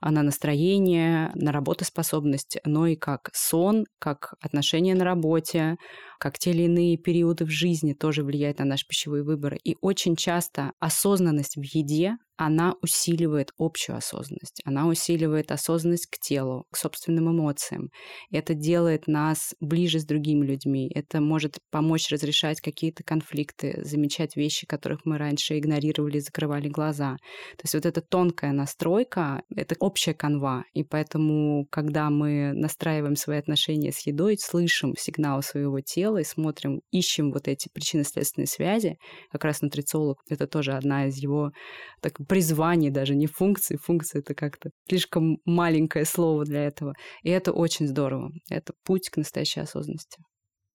а 0.00 0.10
на 0.10 0.22
настроение, 0.22 1.30
на 1.34 1.52
работоспособность, 1.52 2.58
но 2.64 2.86
и 2.86 2.96
как 2.96 3.30
сон, 3.32 3.84
как 3.98 4.34
отношения 4.40 4.94
на 4.94 5.04
работе, 5.04 5.76
как 6.20 6.38
те 6.38 6.50
или 6.50 6.62
иные 6.64 6.98
периоды 6.98 7.46
в 7.46 7.50
жизни 7.50 7.94
тоже 7.94 8.22
влияют 8.22 8.58
на 8.58 8.66
наши 8.66 8.86
пищевые 8.86 9.24
выборы. 9.24 9.58
И 9.64 9.76
очень 9.80 10.16
часто 10.16 10.72
осознанность 10.78 11.56
в 11.56 11.62
еде, 11.62 12.16
она 12.36 12.74
усиливает 12.80 13.50
общую 13.58 13.96
осознанность, 13.96 14.62
она 14.64 14.86
усиливает 14.86 15.52
осознанность 15.52 16.06
к 16.06 16.18
телу, 16.18 16.64
к 16.70 16.76
собственным 16.78 17.30
эмоциям. 17.30 17.90
Это 18.30 18.54
делает 18.54 19.06
нас 19.06 19.54
ближе 19.60 19.98
с 20.00 20.06
другими 20.06 20.46
людьми, 20.46 20.90
это 20.94 21.20
может 21.20 21.58
помочь 21.70 22.08
разрешать 22.10 22.62
какие-то 22.62 23.02
конфликты, 23.04 23.82
замечать 23.84 24.36
вещи, 24.36 24.66
которых 24.66 25.00
мы 25.04 25.18
раньше 25.18 25.58
игнорировали, 25.58 26.18
закрывали 26.18 26.68
глаза. 26.68 27.16
То 27.56 27.64
есть 27.64 27.74
вот 27.74 27.84
эта 27.84 28.00
тонкая 28.00 28.52
настройка, 28.52 29.42
это 29.54 29.74
общая 29.90 30.14
канва, 30.14 30.64
и 30.72 30.84
поэтому, 30.84 31.66
когда 31.68 32.10
мы 32.10 32.52
настраиваем 32.52 33.16
свои 33.16 33.38
отношения 33.38 33.90
с 33.90 34.06
едой, 34.06 34.38
слышим 34.38 34.94
сигнал 34.96 35.42
своего 35.42 35.80
тела 35.80 36.18
и 36.18 36.24
смотрим, 36.24 36.80
ищем 36.92 37.32
вот 37.32 37.48
эти 37.48 37.68
причинно-следственные 37.72 38.46
связи, 38.46 38.98
как 39.32 39.44
раз 39.44 39.62
нутрициолог— 39.62 40.18
это 40.28 40.46
тоже 40.46 40.74
одна 40.74 41.08
из 41.08 41.16
его 41.16 41.50
так, 42.00 42.18
призваний, 42.28 42.90
даже 42.90 43.16
не 43.16 43.26
функций, 43.26 43.78
функция— 43.78 44.20
это 44.20 44.34
как-то 44.34 44.70
слишком 44.88 45.38
маленькое 45.44 46.04
слово 46.04 46.44
для 46.44 46.64
этого, 46.64 46.94
и 47.24 47.30
это 47.30 47.50
очень 47.50 47.88
здорово, 47.88 48.30
это 48.48 48.72
путь 48.84 49.10
к 49.10 49.16
настоящей 49.16 49.60
осознанности. 49.60 50.22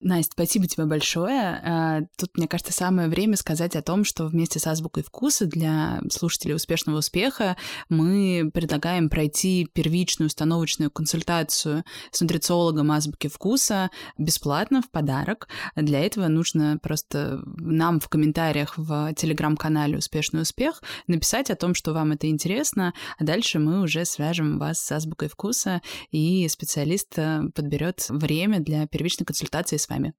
Настя, 0.06 0.34
спасибо 0.34 0.68
тебе 0.68 0.86
большое. 0.86 1.60
А, 1.64 2.02
тут, 2.16 2.38
мне 2.38 2.48
кажется, 2.48 2.72
самое 2.72 3.08
время 3.08 3.36
сказать 3.38 3.76
о 3.76 3.82
том, 3.82 4.04
что 4.04 4.28
вместе 4.28 4.60
с 4.60 4.68
Азбукой 4.68 5.02
вкуса 5.02 5.48
для 5.48 6.00
слушателей 6.12 6.54
успешного 6.54 7.00
успеха 7.00 7.58
мы 7.90 8.52
предлагаем 8.54 9.10
пройти 9.10 9.68
первичную 9.74 10.28
установочную 10.28 10.92
консультацию 10.92 11.84
с 12.12 12.22
нутрициологом 12.22 12.92
Азбуки 12.92 13.30
вкуса 13.30 13.90
бесплатно 14.20 14.84
в 14.84 14.92
подарок. 14.92 15.48
Для 15.76 16.02
этого 16.02 16.28
нужно 16.28 16.78
просто 16.84 17.42
нам 17.58 18.00
в 18.00 18.08
комментариях 18.08 18.78
в 18.78 19.12
телеграм-канале 19.16 19.98
«Успешный 19.98 20.44
успех» 20.44 20.84
написать 21.08 21.50
о 21.50 21.56
том, 21.56 21.74
что 21.74 21.94
вам 21.94 22.12
это 22.12 22.30
интересно, 22.30 22.94
а 23.18 23.24
дальше 23.24 23.58
мы 23.58 23.82
уже 23.82 24.06
свяжем 24.06 24.60
вас 24.60 24.78
с 24.86 24.92
Азбукой 24.92 25.30
вкуса, 25.30 25.82
и 26.12 26.48
специалист 26.48 27.18
э, 27.18 27.42
подберет 27.56 28.06
время 28.10 28.60
для 28.60 28.86
первичной 28.86 29.26
консультации 29.26 29.78
с 29.78 29.90
вами 29.90 29.95
вами? 29.96 30.14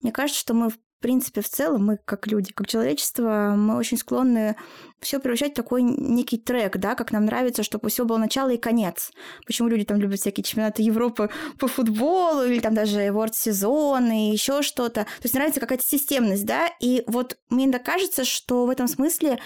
Мне 0.00 0.12
кажется, 0.12 0.40
что 0.40 0.54
мы 0.54 0.70
в 0.70 1.02
принципе, 1.02 1.42
в 1.42 1.48
целом, 1.48 1.84
мы 1.86 1.98
как 1.98 2.26
люди, 2.26 2.52
как 2.54 2.66
человечество, 2.68 3.54
мы 3.54 3.76
очень 3.76 3.98
склонны 3.98 4.56
все 5.00 5.20
превращать 5.20 5.52
в 5.52 5.56
такой 5.56 5.82
некий 5.82 6.38
трек, 6.38 6.78
да, 6.78 6.94
как 6.94 7.12
нам 7.12 7.26
нравится, 7.26 7.62
чтобы 7.62 7.90
все 7.90 8.06
было 8.06 8.16
начало 8.16 8.48
и 8.48 8.56
конец. 8.56 9.12
Почему 9.46 9.68
люди 9.68 9.84
там 9.84 10.00
любят 10.00 10.20
всякие 10.20 10.42
чемпионаты 10.42 10.82
Европы 10.82 11.28
по 11.58 11.68
футболу 11.68 12.44
или 12.44 12.60
там 12.60 12.72
даже 12.72 13.00
World 13.08 13.34
сезон 13.34 14.10
и 14.10 14.32
еще 14.32 14.62
что-то. 14.62 15.04
То 15.04 15.22
есть 15.24 15.34
нравится 15.34 15.60
какая-то 15.60 15.84
системность, 15.84 16.46
да, 16.46 16.70
и 16.80 17.04
вот 17.06 17.36
мне 17.50 17.78
кажется, 17.78 18.24
что 18.24 18.64
в 18.64 18.70
этом 18.70 18.88
смысле 18.88 19.38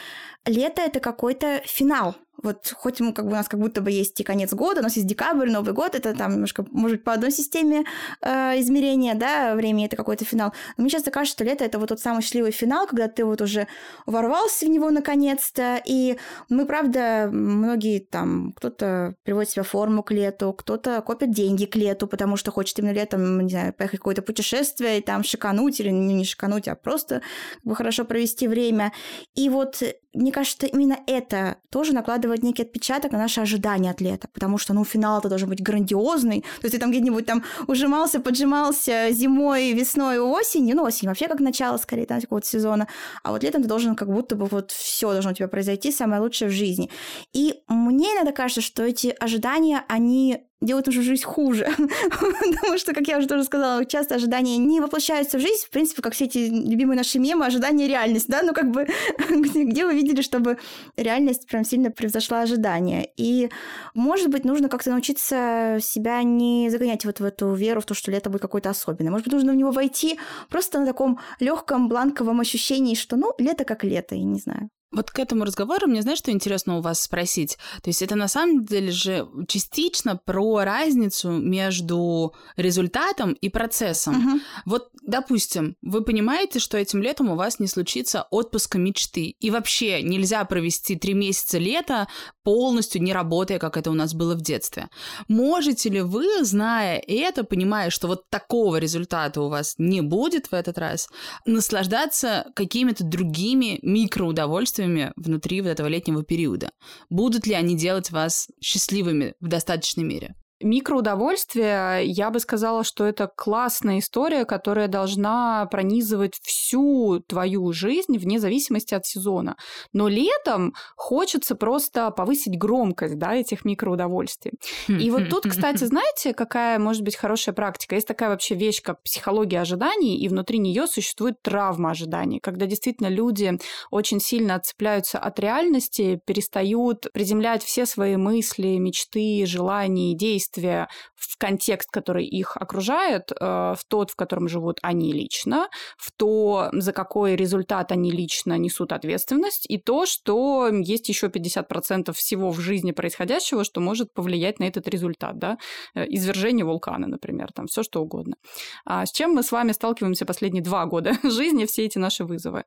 лето— 0.46 0.82
это 0.86 1.00
какой-то 1.00 1.62
финал 1.64 2.14
вот 2.42 2.72
хоть 2.76 3.00
мы, 3.00 3.12
как 3.12 3.26
бы, 3.26 3.32
у 3.32 3.34
нас 3.34 3.48
как 3.48 3.60
будто 3.60 3.80
бы 3.80 3.90
есть 3.90 4.18
и 4.20 4.24
конец 4.24 4.52
года, 4.52 4.80
у 4.80 4.82
нас 4.82 4.96
есть 4.96 5.06
декабрь, 5.06 5.50
Новый 5.50 5.74
год, 5.74 5.94
это 5.94 6.14
там 6.14 6.32
немножко, 6.32 6.64
может 6.70 6.98
быть, 6.98 7.04
по 7.04 7.12
одной 7.12 7.30
системе 7.30 7.84
э, 8.22 8.60
измерения, 8.60 9.14
да, 9.14 9.54
времени 9.54 9.86
это 9.86 9.96
какой-то 9.96 10.24
финал. 10.24 10.52
Но 10.76 10.82
мне 10.82 10.90
часто 10.90 11.10
кажется, 11.10 11.36
что 11.36 11.44
лето 11.44 11.64
это 11.64 11.78
вот 11.78 11.88
тот 11.88 12.00
самый 12.00 12.22
счастливый 12.22 12.52
финал, 12.52 12.86
когда 12.86 13.08
ты 13.08 13.24
вот 13.24 13.40
уже 13.40 13.66
ворвался 14.06 14.66
в 14.66 14.68
него 14.68 14.90
наконец-то, 14.90 15.80
и 15.84 16.18
мы, 16.48 16.66
правда, 16.66 17.28
многие 17.30 18.00
там, 18.00 18.52
кто-то 18.56 19.14
приводит 19.24 19.50
себя 19.50 19.62
в 19.62 19.68
форму 19.68 20.02
к 20.02 20.10
лету, 20.10 20.52
кто-то 20.52 21.00
копит 21.02 21.32
деньги 21.32 21.64
к 21.64 21.76
лету, 21.76 22.06
потому 22.06 22.36
что 22.36 22.50
хочет 22.50 22.78
именно 22.78 22.92
летом, 22.92 23.40
не 23.40 23.50
знаю, 23.50 23.72
поехать 23.72 23.98
в 23.98 24.02
какое-то 24.02 24.22
путешествие 24.22 24.98
и 24.98 25.02
там 25.02 25.22
шикануть, 25.24 25.80
или 25.80 25.90
не 25.90 26.24
шикануть, 26.24 26.68
а 26.68 26.74
просто 26.74 27.22
как 27.56 27.64
бы, 27.64 27.76
хорошо 27.76 28.04
провести 28.04 28.48
время. 28.48 28.92
И 29.34 29.48
вот 29.48 29.82
мне 30.12 30.32
кажется, 30.32 30.66
именно 30.66 30.98
это 31.06 31.58
тоже 31.70 31.92
накладывает 31.92 32.42
некий 32.42 32.62
отпечаток 32.62 33.12
на 33.12 33.18
наши 33.18 33.40
ожидания 33.40 33.90
от 33.90 34.00
лета, 34.00 34.28
потому 34.32 34.58
что, 34.58 34.74
ну, 34.74 34.84
финал-то 34.84 35.28
должен 35.28 35.48
быть 35.48 35.62
грандиозный, 35.62 36.40
то 36.40 36.64
есть 36.64 36.74
ты 36.74 36.80
там 36.80 36.90
где-нибудь 36.90 37.26
там 37.26 37.44
ужимался, 37.68 38.20
поджимался 38.20 39.08
зимой, 39.12 39.72
весной, 39.72 40.18
осенью, 40.18 40.76
ну, 40.76 40.82
осень 40.82 41.08
вообще 41.08 41.28
как 41.28 41.40
начало, 41.40 41.76
скорее, 41.76 42.06
там, 42.06 42.20
какого-то 42.20 42.46
сезона, 42.46 42.88
а 43.22 43.30
вот 43.30 43.42
летом 43.42 43.62
ты 43.62 43.68
должен 43.68 43.94
как 43.94 44.12
будто 44.12 44.34
бы 44.34 44.46
вот 44.46 44.72
все 44.72 45.12
должно 45.12 45.30
у 45.30 45.34
тебя 45.34 45.48
произойти, 45.48 45.92
самое 45.92 46.20
лучшее 46.20 46.48
в 46.48 46.52
жизни. 46.52 46.90
И 47.32 47.62
мне 47.68 48.14
иногда 48.14 48.32
кажется, 48.32 48.60
что 48.60 48.82
эти 48.82 49.14
ожидания, 49.20 49.84
они 49.88 50.49
делают 50.60 50.86
нашу 50.86 51.02
жизнь 51.02 51.24
хуже. 51.24 51.68
Потому 52.10 52.78
что, 52.78 52.92
как 52.92 53.08
я 53.08 53.18
уже 53.18 53.26
тоже 53.26 53.44
сказала, 53.44 53.84
часто 53.84 54.16
ожидания 54.16 54.58
не 54.58 54.80
воплощаются 54.80 55.38
в 55.38 55.40
жизнь. 55.40 55.66
В 55.66 55.70
принципе, 55.70 56.02
как 56.02 56.12
все 56.12 56.26
эти 56.26 56.38
любимые 56.38 56.96
наши 56.96 57.18
мемы, 57.18 57.46
ожидания 57.46 57.86
и 57.86 57.88
реальность, 57.88 58.28
да? 58.28 58.42
Ну, 58.42 58.52
как 58.52 58.70
бы, 58.70 58.86
где, 59.30 59.86
вы 59.86 59.94
видели, 59.94 60.20
чтобы 60.22 60.58
реальность 60.96 61.46
прям 61.46 61.64
сильно 61.64 61.90
превзошла 61.90 62.42
ожидания? 62.42 63.08
И, 63.16 63.48
может 63.94 64.28
быть, 64.28 64.44
нужно 64.44 64.68
как-то 64.68 64.90
научиться 64.90 65.78
себя 65.80 66.22
не 66.22 66.68
загонять 66.70 67.04
вот 67.04 67.20
в 67.20 67.24
эту 67.24 67.54
веру, 67.54 67.80
в 67.80 67.86
то, 67.86 67.94
что 67.94 68.10
лето 68.10 68.28
будет 68.28 68.42
какое-то 68.42 68.70
особенное. 68.70 69.10
Может 69.10 69.26
быть, 69.26 69.34
нужно 69.34 69.52
в 69.52 69.56
него 69.56 69.70
войти 69.70 70.18
просто 70.50 70.80
на 70.80 70.86
таком 70.86 71.20
легком 71.40 71.88
бланковом 71.88 72.40
ощущении, 72.40 72.94
что, 72.94 73.16
ну, 73.16 73.32
лето 73.38 73.64
как 73.64 73.84
лето, 73.84 74.14
я 74.14 74.24
не 74.24 74.38
знаю. 74.38 74.68
Вот 74.92 75.10
к 75.12 75.18
этому 75.20 75.44
разговору 75.44 75.86
мне, 75.86 76.02
знаешь, 76.02 76.18
что 76.18 76.32
интересно 76.32 76.78
у 76.78 76.80
вас 76.80 77.00
спросить? 77.00 77.58
То 77.82 77.90
есть 77.90 78.02
это 78.02 78.16
на 78.16 78.26
самом 78.26 78.64
деле 78.64 78.90
же 78.90 79.28
частично 79.46 80.16
про 80.16 80.64
разницу 80.64 81.30
между 81.30 82.34
результатом 82.56 83.32
и 83.34 83.48
процессом. 83.48 84.14
Мгм. 84.14 84.40
Вот, 84.64 84.90
допустим, 85.06 85.76
вы 85.80 86.02
понимаете, 86.02 86.58
что 86.58 86.76
этим 86.76 87.02
летом 87.02 87.30
у 87.30 87.36
вас 87.36 87.60
не 87.60 87.68
случится 87.68 88.26
отпуска 88.30 88.78
мечты. 88.78 89.36
И 89.38 89.50
вообще 89.50 90.02
нельзя 90.02 90.44
провести 90.44 90.96
три 90.96 91.14
месяца 91.14 91.58
лета 91.58 92.08
полностью 92.42 93.00
не 93.00 93.12
работая, 93.12 93.60
как 93.60 93.76
это 93.76 93.92
у 93.92 93.94
нас 93.94 94.12
было 94.12 94.34
в 94.34 94.40
детстве. 94.40 94.88
Можете 95.28 95.88
ли 95.88 96.00
вы, 96.00 96.44
зная 96.44 96.98
это, 97.06 97.44
понимая, 97.44 97.90
что 97.90 98.08
вот 98.08 98.28
такого 98.28 98.76
результата 98.76 99.40
у 99.40 99.48
вас 99.48 99.76
не 99.78 100.00
будет 100.00 100.48
в 100.48 100.52
этот 100.52 100.78
раз, 100.78 101.08
наслаждаться 101.46 102.46
какими-то 102.54 103.04
другими 103.04 103.78
микроудовольствиями 103.82 104.79
внутри 105.16 105.60
вот 105.60 105.68
этого 105.68 105.86
летнего 105.88 106.24
периода? 106.24 106.72
Будут 107.08 107.46
ли 107.46 107.54
они 107.54 107.76
делать 107.76 108.10
вас 108.10 108.48
счастливыми 108.60 109.34
в 109.40 109.48
достаточной 109.48 110.04
мере? 110.04 110.34
Микроудовольствие, 110.62 112.04
я 112.04 112.30
бы 112.30 112.38
сказала, 112.38 112.84
что 112.84 113.06
это 113.06 113.30
классная 113.34 113.98
история, 113.98 114.44
которая 114.44 114.88
должна 114.88 115.64
пронизывать 115.70 116.38
всю 116.42 117.20
твою 117.26 117.72
жизнь 117.72 118.18
вне 118.18 118.38
зависимости 118.38 118.92
от 118.92 119.06
сезона. 119.06 119.56
Но 119.94 120.08
летом 120.08 120.74
хочется 120.96 121.54
просто 121.54 122.10
повысить 122.10 122.58
громкость 122.58 123.16
да, 123.16 123.34
этих 123.34 123.64
микроудовольствий. 123.64 124.52
И 124.86 125.10
вот 125.10 125.30
тут, 125.30 125.48
кстати, 125.48 125.84
знаете, 125.84 126.34
какая 126.34 126.78
может 126.78 127.04
быть 127.04 127.16
хорошая 127.16 127.54
практика? 127.54 127.94
Есть 127.94 128.08
такая 128.08 128.28
вообще 128.28 128.54
вещь, 128.54 128.82
как 128.82 129.02
психология 129.02 129.62
ожиданий, 129.62 130.18
и 130.18 130.28
внутри 130.28 130.58
нее 130.58 130.86
существует 130.86 131.40
травма 131.40 131.92
ожиданий, 131.92 132.38
когда 132.38 132.66
действительно 132.66 133.08
люди 133.08 133.58
очень 133.90 134.20
сильно 134.20 134.56
отцепляются 134.56 135.18
от 135.18 135.38
реальности, 135.40 136.20
перестают 136.26 137.06
приземлять 137.14 137.64
все 137.64 137.86
свои 137.86 138.16
мысли, 138.16 138.76
мечты, 138.76 139.46
желания, 139.46 140.14
действия 140.14 140.49
в 140.56 141.38
контекст, 141.38 141.90
который 141.90 142.26
их 142.26 142.56
окружает, 142.56 143.30
э, 143.32 143.44
в 143.44 143.80
тот, 143.88 144.10
в 144.10 144.16
котором 144.16 144.48
живут 144.48 144.78
они 144.82 145.12
лично, 145.12 145.68
в 145.96 146.12
то, 146.12 146.70
за 146.72 146.92
какой 146.92 147.36
результат 147.36 147.92
они 147.92 148.10
лично 148.10 148.58
несут 148.58 148.92
ответственность, 148.92 149.66
и 149.68 149.78
то, 149.78 150.06
что 150.06 150.68
есть 150.68 151.08
еще 151.08 151.28
50% 151.28 152.12
всего 152.12 152.50
в 152.50 152.60
жизни 152.60 152.92
происходящего, 152.92 153.64
что 153.64 153.80
может 153.80 154.12
повлиять 154.12 154.58
на 154.58 154.64
этот 154.64 154.88
результат, 154.88 155.38
да, 155.38 155.58
Э, 155.94 156.04
извержение 156.08 156.64
вулкана, 156.64 157.06
например, 157.06 157.48
там 157.54 157.66
все 157.66 157.82
что 157.82 158.02
угодно. 158.02 158.36
А 158.84 159.04
с 159.06 159.12
чем 159.12 159.32
мы 159.32 159.42
с 159.42 159.52
вами 159.52 159.72
сталкиваемся 159.72 160.26
последние 160.26 160.62
два 160.62 160.86
года 160.86 161.12
жизни, 161.22 161.66
все 161.66 161.84
эти 161.84 161.98
наши 161.98 162.24
вызовы. 162.24 162.64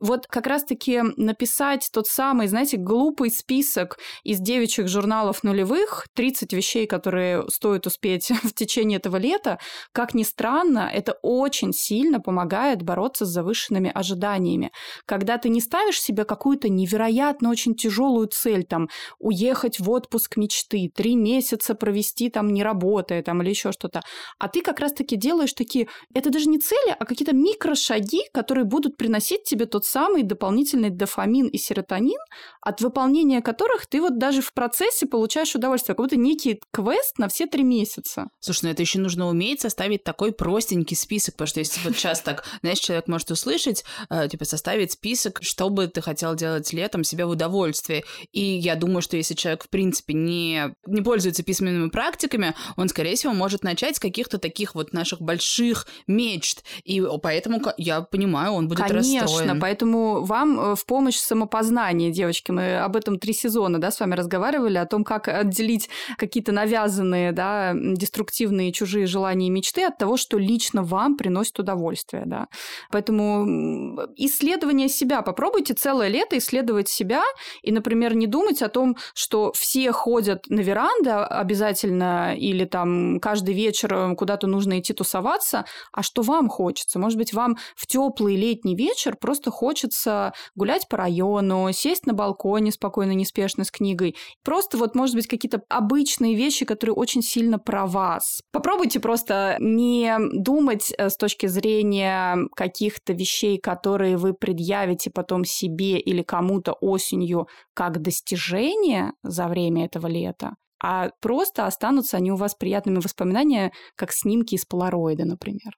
Вот 0.00 0.26
как 0.26 0.46
раз-таки 0.46 1.02
написать 1.16 1.88
тот 1.92 2.06
самый, 2.06 2.48
знаете, 2.48 2.76
глупый 2.76 3.30
список 3.30 3.98
из 4.24 4.40
девичьих 4.40 4.88
журналов 4.88 5.42
нулевых, 5.42 6.06
30 6.14 6.52
вещей, 6.52 6.86
которые 6.86 7.17
стоит 7.48 7.86
успеть 7.86 8.30
в 8.42 8.52
течение 8.52 8.98
этого 8.98 9.16
лета, 9.16 9.58
как 9.92 10.14
ни 10.14 10.22
странно, 10.22 10.90
это 10.92 11.18
очень 11.22 11.72
сильно 11.72 12.20
помогает 12.20 12.82
бороться 12.82 13.24
с 13.26 13.28
завышенными 13.28 13.90
ожиданиями. 13.94 14.70
Когда 15.06 15.38
ты 15.38 15.48
не 15.48 15.60
ставишь 15.60 16.00
себе 16.00 16.24
какую-то 16.24 16.68
невероятно 16.68 17.50
очень 17.50 17.74
тяжелую 17.74 18.28
цель, 18.28 18.64
там, 18.64 18.88
уехать 19.18 19.80
в 19.80 19.90
отпуск 19.90 20.36
мечты, 20.36 20.90
три 20.94 21.16
месяца 21.16 21.74
провести 21.74 22.30
там 22.30 22.50
не 22.50 22.62
работая, 22.62 23.22
там, 23.22 23.42
или 23.42 23.50
еще 23.50 23.72
что-то, 23.72 24.02
а 24.38 24.48
ты 24.48 24.60
как 24.62 24.80
раз-таки 24.80 25.16
делаешь 25.16 25.52
такие, 25.52 25.88
это 26.14 26.30
даже 26.30 26.48
не 26.48 26.58
цели, 26.58 26.94
а 26.98 27.04
какие-то 27.04 27.34
микрошаги, 27.34 28.28
которые 28.32 28.64
будут 28.64 28.96
приносить 28.96 29.44
тебе 29.44 29.66
тот 29.66 29.84
самый 29.84 30.22
дополнительный 30.22 30.90
дофамин 30.90 31.46
и 31.46 31.58
серотонин, 31.58 32.18
от 32.60 32.80
выполнения 32.80 33.40
которых 33.40 33.86
ты 33.86 34.00
вот 34.00 34.18
даже 34.18 34.42
в 34.42 34.52
процессе 34.52 35.06
получаешь 35.06 35.54
удовольствие, 35.54 35.94
как 35.94 36.04
будто 36.04 36.16
некий 36.16 36.60
квест 36.70 37.07
на 37.16 37.28
все 37.28 37.46
три 37.46 37.62
месяца. 37.62 38.28
Слушай, 38.40 38.64
ну 38.64 38.70
это 38.70 38.82
еще 38.82 38.98
нужно 38.98 39.28
уметь 39.28 39.60
составить 39.60 40.04
такой 40.04 40.32
простенький 40.32 40.96
список, 40.96 41.34
потому 41.34 41.48
что 41.48 41.60
если 41.60 41.80
вот 41.84 41.96
сейчас 41.96 42.20
так, 42.20 42.44
знаешь, 42.60 42.78
человек 42.78 43.08
может 43.08 43.30
услышать, 43.30 43.84
э, 44.10 44.28
типа 44.28 44.44
составить 44.44 44.92
список, 44.92 45.38
что 45.42 45.70
бы 45.70 45.86
ты 45.86 46.00
хотел 46.00 46.34
делать 46.34 46.72
летом 46.72 47.04
себе 47.04 47.24
в 47.24 47.30
удовольствие. 47.30 48.04
И 48.32 48.40
я 48.40 48.74
думаю, 48.74 49.02
что 49.02 49.16
если 49.16 49.34
человек, 49.34 49.64
в 49.64 49.68
принципе, 49.68 50.14
не, 50.14 50.74
не 50.86 51.02
пользуется 51.02 51.42
письменными 51.42 51.88
практиками, 51.88 52.54
он, 52.76 52.88
скорее 52.88 53.16
всего, 53.16 53.32
может 53.32 53.62
начать 53.62 53.96
с 53.96 54.00
каких-то 54.00 54.38
таких 54.38 54.74
вот 54.74 54.92
наших 54.92 55.20
больших 55.20 55.86
мечт. 56.06 56.64
И 56.84 57.02
поэтому 57.22 57.60
я 57.76 58.02
понимаю, 58.02 58.52
он 58.52 58.68
будет 58.68 58.80
Конечно, 58.80 59.22
расстроен. 59.22 59.60
поэтому 59.60 60.24
вам 60.24 60.60
э, 60.60 60.74
в 60.76 60.84
помощь 60.86 61.16
самопознание, 61.16 62.10
девочки. 62.10 62.50
Мы 62.50 62.78
об 62.78 62.96
этом 62.96 63.18
три 63.18 63.32
сезона, 63.32 63.78
да, 63.78 63.90
с 63.90 64.00
вами 64.00 64.14
разговаривали, 64.14 64.78
о 64.78 64.86
том, 64.86 65.04
как 65.04 65.28
отделить 65.28 65.88
какие-то 66.16 66.52
навязанные, 66.52 66.97
да, 67.32 67.72
деструктивные 67.74 68.72
чужие 68.72 69.06
желания 69.06 69.48
и 69.48 69.50
мечты 69.50 69.84
от 69.84 69.98
того, 69.98 70.16
что 70.16 70.38
лично 70.38 70.82
вам 70.82 71.16
приносит 71.16 71.58
удовольствие, 71.58 72.24
да. 72.26 72.46
Поэтому 72.90 73.98
исследование 74.16 74.88
себя. 74.88 75.22
Попробуйте 75.22 75.74
целое 75.74 76.08
лето 76.08 76.38
исследовать 76.38 76.88
себя 76.88 77.22
и, 77.62 77.72
например, 77.72 78.14
не 78.14 78.26
думать 78.26 78.62
о 78.62 78.68
том, 78.68 78.96
что 79.14 79.52
все 79.54 79.92
ходят 79.92 80.46
на 80.48 80.60
веранды 80.60 81.10
обязательно 81.10 82.34
или 82.36 82.64
там 82.64 83.20
каждый 83.20 83.54
вечер 83.54 83.94
э, 83.94 84.14
куда-то 84.14 84.46
нужно 84.46 84.78
идти 84.78 84.92
тусоваться, 84.92 85.64
а 85.92 86.02
что 86.02 86.22
вам 86.22 86.48
хочется. 86.48 86.98
Может 86.98 87.18
быть, 87.18 87.32
вам 87.32 87.56
в 87.76 87.86
теплый 87.86 88.36
летний 88.36 88.76
вечер 88.76 89.16
просто 89.16 89.50
хочется 89.50 90.32
гулять 90.54 90.88
по 90.88 90.96
району, 90.96 91.70
сесть 91.72 92.06
на 92.06 92.14
балконе 92.14 92.72
спокойно, 92.72 93.12
неспешно 93.12 93.64
с 93.64 93.70
книгой. 93.70 94.16
Просто 94.44 94.76
вот, 94.78 94.94
может 94.94 95.14
быть, 95.14 95.26
какие-то 95.26 95.62
обычные 95.68 96.34
вещи, 96.34 96.64
которые 96.64 96.87
очень 96.92 97.22
сильно 97.22 97.58
про 97.58 97.86
вас. 97.86 98.40
Попробуйте 98.52 99.00
просто 99.00 99.56
не 99.60 100.16
думать 100.32 100.92
э, 100.96 101.10
с 101.10 101.16
точки 101.16 101.46
зрения 101.46 102.36
каких-то 102.54 103.12
вещей, 103.12 103.58
которые 103.58 104.16
вы 104.16 104.34
предъявите 104.34 105.10
потом 105.10 105.44
себе 105.44 105.98
или 105.98 106.22
кому-то 106.22 106.72
осенью 106.72 107.48
как 107.74 108.00
достижение 108.02 109.12
за 109.22 109.48
время 109.48 109.86
этого 109.86 110.06
лета, 110.06 110.54
а 110.82 111.10
просто 111.20 111.66
останутся 111.66 112.16
они 112.16 112.32
у 112.32 112.36
вас 112.36 112.54
приятными 112.54 112.98
воспоминаниями, 112.98 113.72
как 113.96 114.12
снимки 114.12 114.54
из 114.54 114.64
полароида, 114.64 115.24
например. 115.24 115.72